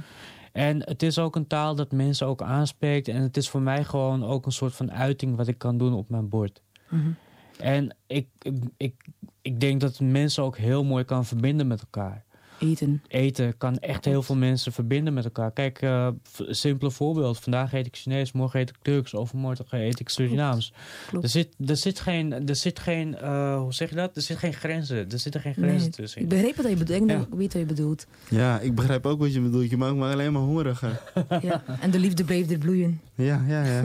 [0.53, 3.09] En het is ook een taal dat mensen ook aanspreekt.
[3.09, 5.95] En het is voor mij gewoon ook een soort van uiting wat ik kan doen
[5.95, 6.63] op mijn bord.
[6.89, 7.11] Mhm.
[7.59, 8.29] En ik,
[8.77, 8.95] ik,
[9.43, 12.24] ik, denk dat mensen ook heel mooi kan verbinden met elkaar.
[12.59, 13.03] Eten.
[13.09, 15.53] Eten kan echt heel veel mensen verbinden met elkaar.
[15.53, 17.39] Kijk, eh, een simpele voorbeeld.
[17.39, 20.73] Vandaag eet ik Chinees, morgen eet ik Turks, overmorgen eet ik Surinaams.
[21.09, 21.25] Klopt.
[21.25, 24.17] Er zit, er zit geen, er zit geen eh, hoe zeg je dat?
[24.17, 25.11] Er zit geen grenzen.
[25.11, 26.21] Er zitten geen Nee, grenzen tussen.
[26.21, 27.01] ik begreep wat je bedoelt.
[27.03, 27.27] Ik Ja.
[27.37, 28.07] weet wat je bedoelt.
[28.29, 29.71] Ja, ik begrijp ook wat je bedoelt.
[29.71, 31.01] Je maakt me alleen maar hongeriger.
[31.41, 31.63] ja.
[31.81, 33.01] En de liefde blijft er bloeien.
[33.15, 33.83] Ja, ja, ja.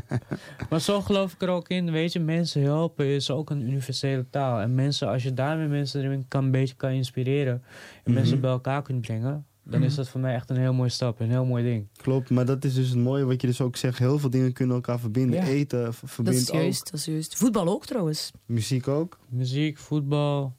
[0.70, 1.90] Maar zo geloof ik er ook in.
[1.90, 4.60] Weet je, mensen helpen is ook een universele taal.
[4.60, 7.62] En mensen, als je daarmee mensen erin kan, een beetje kan inspireren.
[8.02, 8.20] En Mhm.
[8.20, 9.46] mensen bij elkaar kunt brengen.
[9.64, 9.88] Dan Mhm.
[9.88, 11.20] is dat voor mij echt een heel mooie stap.
[11.20, 11.86] Een heel mooi ding.
[11.96, 13.98] Klopt, maar dat is dus het mooie wat je dus ook zegt.
[13.98, 15.40] Heel veel dingen kunnen elkaar verbinden.
[15.40, 15.46] Ja.
[15.46, 17.36] Eten v- Dat is juist, dat is juist.
[17.36, 18.30] Voetbal ook trouwens.
[18.46, 19.18] Muziek ook.
[19.28, 20.54] Muziek, voetbal,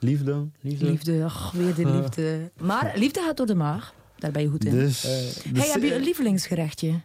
[0.00, 0.48] Liefde.
[0.60, 0.84] liefde.
[0.90, 2.50] Liefde, ach, weer de liefde.
[2.60, 3.94] Maar liefde gaat door de maag.
[4.18, 4.70] Daar ben je goed in.
[4.70, 5.10] Dus, Eh,
[5.52, 7.00] dus- hey, heb je een lievelingsgerechtje?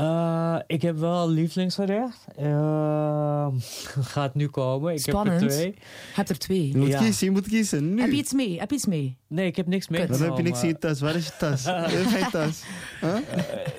[0.00, 2.18] Eh, ik heb wel een lievelingsgerecht.
[2.36, 3.46] Eh,
[4.14, 4.92] gaat nu komen.
[4.92, 5.40] Ik Spannend.
[5.40, 5.74] heb er twee.
[6.14, 6.68] Heb er twee.
[6.68, 6.98] je moet Ja.
[6.98, 7.94] kiezen, je moet kiezen.
[7.94, 8.00] Nu.
[8.00, 8.58] Heb je iets mee?
[8.58, 9.16] Heb je iets mee?
[9.28, 10.06] Nee, ik heb niks mee.
[10.06, 11.00] Dan heb je niks in je tas.
[11.00, 11.62] Waar is je tas?
[12.14, 12.62] geen tas.
[13.00, 13.16] Huh?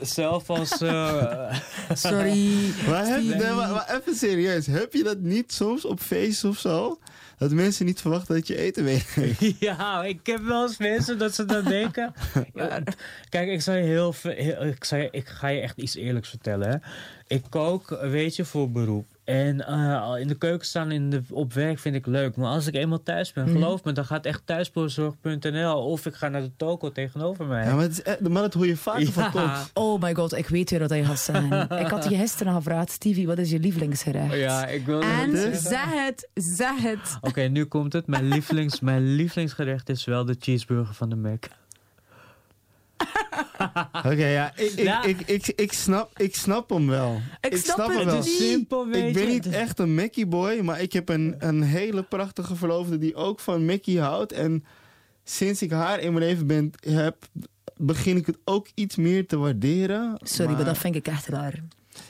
[0.02, 0.82] Zelf als...
[0.82, 1.54] eh,
[1.94, 2.50] Sorry.
[2.90, 3.36] Maar, heb, Stevie.
[3.36, 4.66] nee, maar, maar even serieus.
[4.66, 7.00] Heb je dat niet soms op feesten of zo?
[7.42, 9.16] Dat mensen niet verwachten dat je eten weet.
[9.60, 12.14] ja, ik heb wel eens mensen dat ze dat denken.
[12.54, 12.84] Ja,
[13.30, 16.30] kijk, ik, zal je heel, heel- ik, zal je, ik ga je echt iets eerlijks
[16.30, 16.70] vertellen.
[16.70, 16.76] Hè.
[17.36, 19.11] Ik kook, weet je, voor beroep.
[19.32, 22.36] En eh, in de keuken staan in de, op werk vind ik leuk.
[22.36, 23.54] Maar als ik eenmaal thuis ben, Mhm.
[23.54, 27.66] geloof me, dan gaat echt thuisbezorg.nl of ik ga naar de toko tegenover mij.
[27.66, 29.30] Ja, maar, het is, echt- maar dat hoor je van Ja.
[29.30, 29.70] koks.
[29.74, 31.62] Oh my god, ik weet weer wat hij gaat zeggen.
[31.80, 34.36] ik had je gisteren gevraagd, Stevie, wat is je lievelingsgerecht?
[34.36, 35.58] Ja, ik wil En zeggen.
[35.62, 37.18] zeg het, zeg het.
[37.22, 38.08] Oké, nu komt het.
[38.08, 41.44] Mijn, lievelings, mijn lievelingsgerecht is wel de cheeseburger van de Mac.
[44.12, 45.04] Oké, ja, ik, ik, Ja.
[45.04, 47.22] ik, ik, ik, snap, ik snap hem wel.
[47.42, 48.16] Ik snap hem het wel.
[48.16, 48.26] niet.
[48.26, 52.04] Simpel, weet Ik ben niet echt een Mackie boy, maar ik heb een, een hele
[52.04, 54.32] prachtige verloofde die ook van Mackie houdt.
[54.32, 54.66] En
[55.24, 57.16] sinds ik haar in mijn leven ben, heb,
[57.78, 60.20] begin ik het ook iets meer te waarderen.
[60.24, 61.64] Sorry, maar dat vind ik echt raar.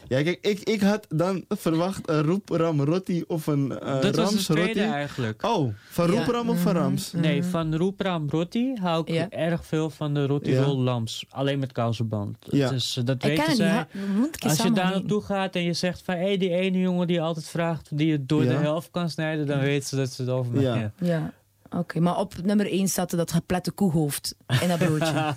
[0.07, 4.25] Ja, kijk, ik, ik had dan verwacht een roepram rotti of een eh dat was
[4.29, 4.93] rams de tweede rotti.
[4.93, 5.43] eigenlijk.
[5.45, 6.17] Oh, van Ja.
[6.17, 6.81] roepram of van Mhm.
[6.83, 7.11] rams?
[7.13, 9.29] Nee, van Roepram Roti hou ik Ja.
[9.29, 10.61] erg veel van de Roti Ja.
[10.63, 11.25] Roll Lams.
[11.29, 12.37] Alleen met kousenband.
[12.49, 12.69] Ja.
[12.69, 13.49] Dus dat Ik ken weten het
[13.93, 14.37] niet.
[14.39, 14.49] zij.
[14.49, 16.15] Als je daar naartoe gaat en je zegt van...
[16.15, 17.97] hé, die ene jongen die altijd vraagt...
[17.97, 18.49] die het door Ja.
[18.49, 19.47] de helft kan snijden...
[19.47, 20.93] dan weten ze dat ze het over mij hebben.
[20.99, 21.33] Ja.
[21.77, 25.13] Oké, maar op nummer 1 staat er dat geplette koehoofd in dat broodje.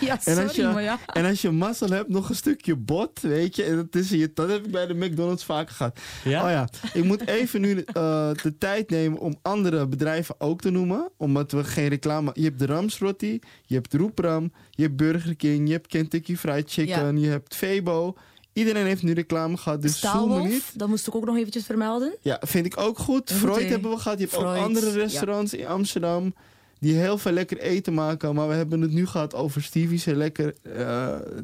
[0.00, 0.98] ja, En sorry, als, je, maar ja.
[1.12, 3.62] en als je mazzel hebt, nog een stukje bot, weet je.
[3.62, 6.00] En dat, is je, dat heb ik bij de McDonald's vaker gehad.
[6.24, 6.44] Ja?
[6.44, 10.70] Oh ja, ik moet even nu eh, de tijd nemen om andere bedrijven ook te
[10.70, 11.10] noemen.
[11.16, 12.30] Omdat we geen reclame...
[12.34, 16.70] Je hebt de Ramsrotti, je hebt Roepram, je hebt Burger King, je hebt Kentucky Fried
[16.70, 18.14] Chicken, je hebt Febo.
[18.54, 20.64] Iedereen heeft nu reclame gehad, dus zoem me niet.
[20.74, 22.16] dat moest ik ook nog eventjes vermelden.
[22.20, 23.30] Ja, vind ik ook goed.
[23.30, 24.18] Goed, Freud hebben we gehad.
[24.18, 24.96] Je hebt ook andere ja.
[24.96, 26.34] restaurants in Amsterdam
[26.78, 28.34] die heel veel lekker eten maken.
[28.34, 30.72] Maar we hebben het nu gehad over Stevie's lekker eh,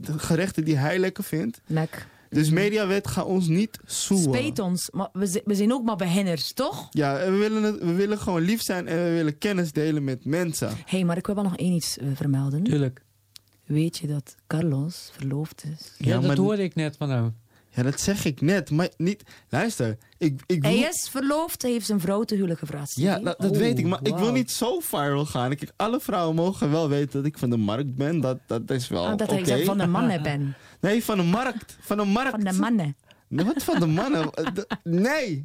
[0.00, 1.60] de gerechten die hij lekker vindt.
[1.66, 1.88] Mac.
[2.30, 4.22] Dus Mediawet gaat ons niet soeën.
[4.22, 6.88] Speet ons, maar we, zi- we zijn ook maar beginners, toch?
[6.90, 10.24] Ja, we willen, het, we willen gewoon lief zijn en we willen kennis delen met
[10.24, 10.68] mensen.
[10.68, 12.62] Hé, hey, maar ik wil wel nog één iets eh, vermelden.
[12.62, 13.02] Tuurlijk.
[13.70, 15.92] Weet je dat Carlos verloofd is?
[15.98, 17.36] Ja, dat maar- hoorde ik net van hem.
[17.68, 18.70] Ja, dat zeg ik net.
[18.70, 19.22] Maar niet...
[19.48, 22.96] Luister, ik, ik Hij is verloofd, hij heeft zijn vrouw te huwelijk gevraagd.
[22.96, 23.86] Ja, dat, weet ik.
[23.86, 24.32] Maar ik wil wauw.
[24.32, 25.50] niet zo viral gaan.
[25.50, 28.20] Ik, alle vrouwen mogen wel weten dat ik van de markt ben.
[28.20, 30.54] Dat, dat is wel Ah, dat hij van de mannen ben.
[30.80, 31.76] Nee, van de markt.
[31.80, 32.30] Van de markt.
[32.30, 32.96] Van de mannen.
[33.30, 34.30] Wat van de mannen?
[34.82, 35.44] Nee.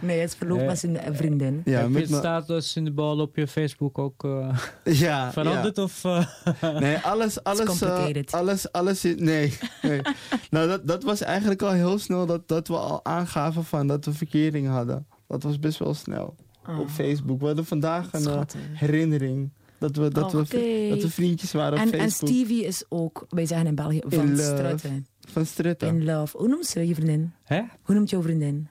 [0.00, 1.62] Nee, verloofd Eh, met zijn vriendin.
[1.64, 4.58] Ja, Heb je met het me- status in de bal op je Facebook ook eh,
[4.84, 5.76] Ja, veranderd?
[5.76, 5.82] ja.
[5.82, 6.26] Of, eh?
[6.80, 9.58] Nee, alles, alles, eh, alles, alles, is- nee.
[9.82, 10.00] nee.
[10.50, 14.04] nou, dat, dat was eigenlijk al heel snel dat, dat we al aangaven van dat
[14.04, 15.06] we verkering hadden.
[15.28, 16.34] Dat was best wel snel.
[16.80, 17.40] Op Facebook.
[17.40, 18.60] We hadden vandaag een Schattig.
[18.74, 19.50] herinnering.
[19.78, 20.38] Dat we, dat, we,
[20.90, 22.28] dat we vriendjes waren op En, en Facebook.
[22.30, 24.36] Stevie is ook, wij zeggen in België, In van.
[24.38, 25.06] Strutten.
[25.32, 25.88] Van Strutten.
[25.88, 26.36] In love.
[26.38, 27.32] Hoe noemt ze je vriendin?
[27.44, 27.62] Hè?
[27.82, 28.68] Hoe noemt jouw vriendin?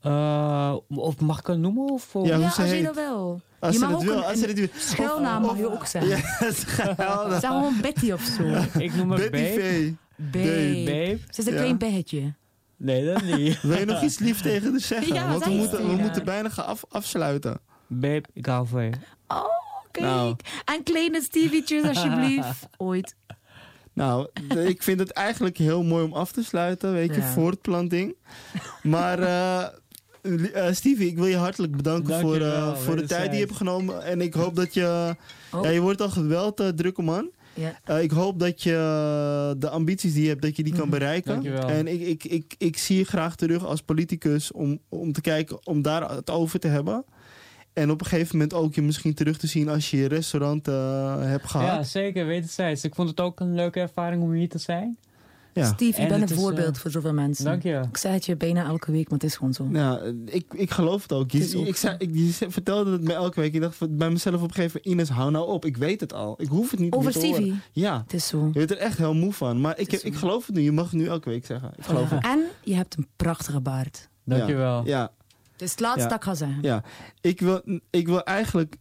[0.00, 1.92] Eh, of mag ik het noemen?
[1.92, 3.40] Of, of- Ja, ja, als je dat wil.
[3.58, 4.62] Als je ze mag ook wil, een, als ze het wil.
[4.64, 6.10] een schuilnaam Of- mag je ook zeggen.
[6.46, 7.40] Ja, geweldig.
[7.40, 8.42] Zeg gewoon Betty of zo.
[8.78, 9.94] Ik noem Betty het Babe.
[10.16, 10.82] Babe.
[10.84, 11.18] Babe.
[11.30, 11.58] Ze is een Ja.
[11.58, 12.32] klein bijtje.
[12.76, 13.60] Nee, dat niet.
[13.62, 15.14] Wil je nog iets lief tegen haar zeggen?
[15.14, 16.24] Ja, Want we moeten, we moeten haar.
[16.24, 17.60] bijna gaan af, afsluiten.
[17.86, 18.90] Babe, ik hou van je.
[19.28, 19.44] Oh,
[19.90, 20.06] kijk.
[20.06, 20.36] Nou.
[20.64, 22.68] En kleine Stevie'tjes, alsjeblieft.
[22.76, 23.16] Ooit.
[23.94, 27.32] Nou, de- ik vind het eigenlijk heel mooi om af te sluiten, weet je, Ja.
[27.32, 28.14] voortplanting.
[28.82, 33.44] Maar eh, Stevie, ik wil je hartelijk bedanken voor, eh, voor de tijd die je
[33.44, 34.02] hebt genomen.
[34.04, 35.16] En ik hoop dat je...
[35.52, 35.62] Oh.
[35.64, 37.30] Ja, je wordt al geweld, drukke man.
[37.54, 37.98] Ja.
[37.98, 40.90] Ik hoop dat je de ambities die je hebt, dat je die kan Mhm.
[40.90, 41.32] bereiken.
[41.32, 41.68] Dankjewel.
[41.68, 45.66] En ik, ik, ik, ik zie je graag terug als politicus om, om te kijken,
[45.66, 47.04] om daar het over te hebben.
[47.74, 50.68] En op een gegeven moment ook je misschien terug te zien als je je restaurant
[50.68, 51.66] eh, hebt gehad.
[51.66, 52.84] Ja, zeker, wederzijds.
[52.84, 54.96] Ik vond het ook een leuke ervaring om hier te zijn.
[55.52, 55.64] Ja.
[55.64, 57.44] Stevie, je En bent een is, voorbeeld eh, voor zoveel mensen.
[57.44, 57.84] Dank je.
[57.90, 59.68] Ik zei het je bijna elke week, maar het is gewoon zo.
[59.72, 61.30] Ja, ik, ik geloof het ook.
[61.30, 63.54] Je, Het is ook ik, zei, ik je vertelde het me elke week.
[63.54, 65.64] Ik dacht bij mezelf op een gegeven moment, Ines, hou nou op.
[65.64, 66.34] Ik weet het al.
[66.38, 67.42] Ik hoef het niet Over meer te horen.
[67.42, 67.60] Stevie?
[67.72, 68.46] Ja, Het is zo.
[68.46, 69.60] je bent er echt heel moe van.
[69.60, 70.62] Maar ik, ik geloof het nu.
[70.62, 71.72] Je mag het nu elke week zeggen.
[71.76, 72.24] Ik geloof het.
[72.24, 74.08] En je hebt een prachtige baard.
[74.24, 74.86] Dankjewel.
[74.86, 75.23] Ja, Het
[75.62, 76.08] is het laatste Ja.
[76.08, 76.58] dat ik ga zeggen.
[76.62, 76.82] ja.
[77.20, 78.76] Ik, wil, ik wil eigenlijk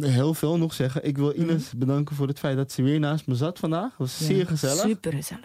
[0.00, 1.04] heel veel nog zeggen.
[1.06, 3.88] Ik wil Ines bedanken voor het feit dat ze weer naast me zat vandaag.
[3.90, 4.30] Dat was Mhm.
[4.30, 4.80] Ja, zeer gezellig.
[4.80, 5.44] Super gezellig.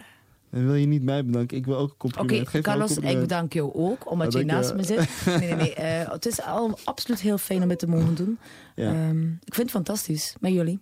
[0.50, 1.56] En wil je niet mij bedanken?
[1.56, 2.56] Ik wil ook een Oké, compliment.
[2.56, 5.08] Ook Carlos, ik bedank jou ook, omdat je naast me zit.
[5.26, 5.74] Nee, nee, nee.
[5.74, 8.38] eh, het is al absoluut heel fijn om het te mogen doen.
[8.74, 8.92] Ja.
[8.92, 10.78] Ehm, ik vind het fantastisch met jullie.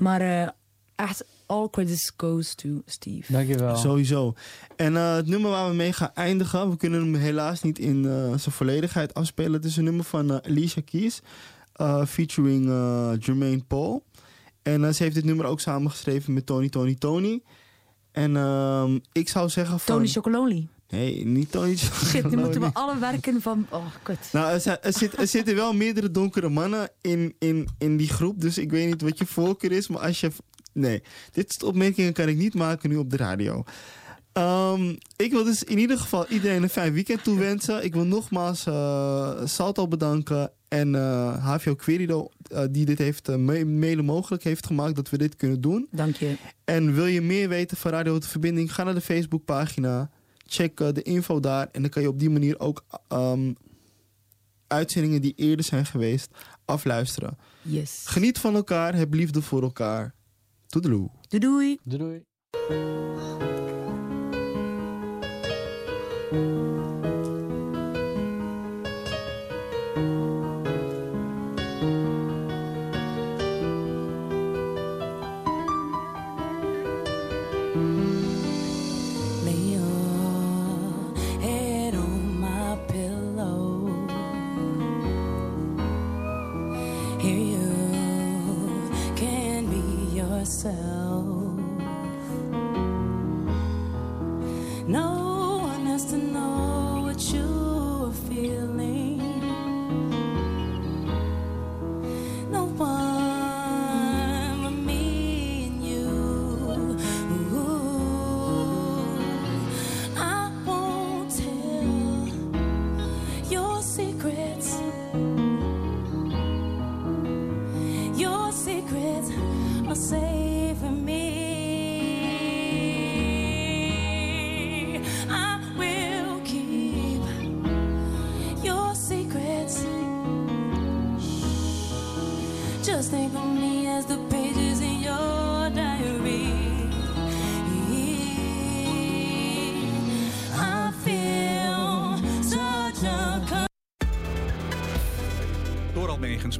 [0.00, 0.48] Maar eh,
[0.96, 3.32] echt, all credits goes to Steve.
[3.32, 3.76] Dankjewel.
[3.76, 4.34] Sowieso.
[4.76, 8.04] En eh, het nummer waar we mee gaan eindigen, we kunnen hem helaas niet in
[8.04, 9.52] eh, zijn volledigheid afspelen.
[9.52, 11.20] Het is een nummer van eh, Alicia Keys,
[11.72, 14.04] eh, featuring eh, Jermaine Paul.
[14.62, 17.42] En ze heeft dit nummer ook samengeschreven met Tony Tony Tony.
[18.12, 19.94] En ehm, ik zou zeggen van...
[19.96, 20.68] Tony Chocolonely.
[20.88, 23.66] Nee, niet Tony Shit, nu moeten we alle werken van...
[23.70, 24.18] Oh, kut.
[24.32, 28.08] Nou, er, zijn- er, zit, er zitten wel meerdere donkere mannen in, in, in die
[28.08, 28.40] groep.
[28.40, 29.88] Dus ik weet niet wat je voorkeur is.
[29.88, 30.30] Maar als je...
[30.72, 31.02] Nee,
[31.32, 33.64] dit soort opmerkingen kan ik niet maken nu op de radio.
[34.32, 37.84] Ehm, ik wil dus in ieder geval iedereen een fijn weekend toewensen.
[37.84, 40.50] Ik wil nogmaals eh, Salto bedanken.
[40.68, 45.18] En eh HVO Querido, eh, die dit heeft me- mede mogelijk heeft gemaakt dat we
[45.18, 45.88] dit kunnen doen.
[45.90, 46.36] Dank je.
[46.64, 50.10] En wil je meer weten van Radio de Verbinding, ga naar de Facebookpagina.
[50.46, 51.68] Check de info daar.
[51.72, 53.52] En dan kan je op die manier ook ehm,
[54.66, 56.28] uitzendingen die eerder zijn geweest
[56.64, 57.38] afluisteren.
[57.62, 58.02] Yes.
[58.04, 60.14] Geniet van elkaar, heb liefde voor elkaar.
[60.72, 61.10] Toedeloe.
[61.28, 61.78] Doei doei.
[61.84, 63.61] Doei doei.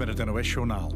[0.06, 0.90] Met NOS-journaal.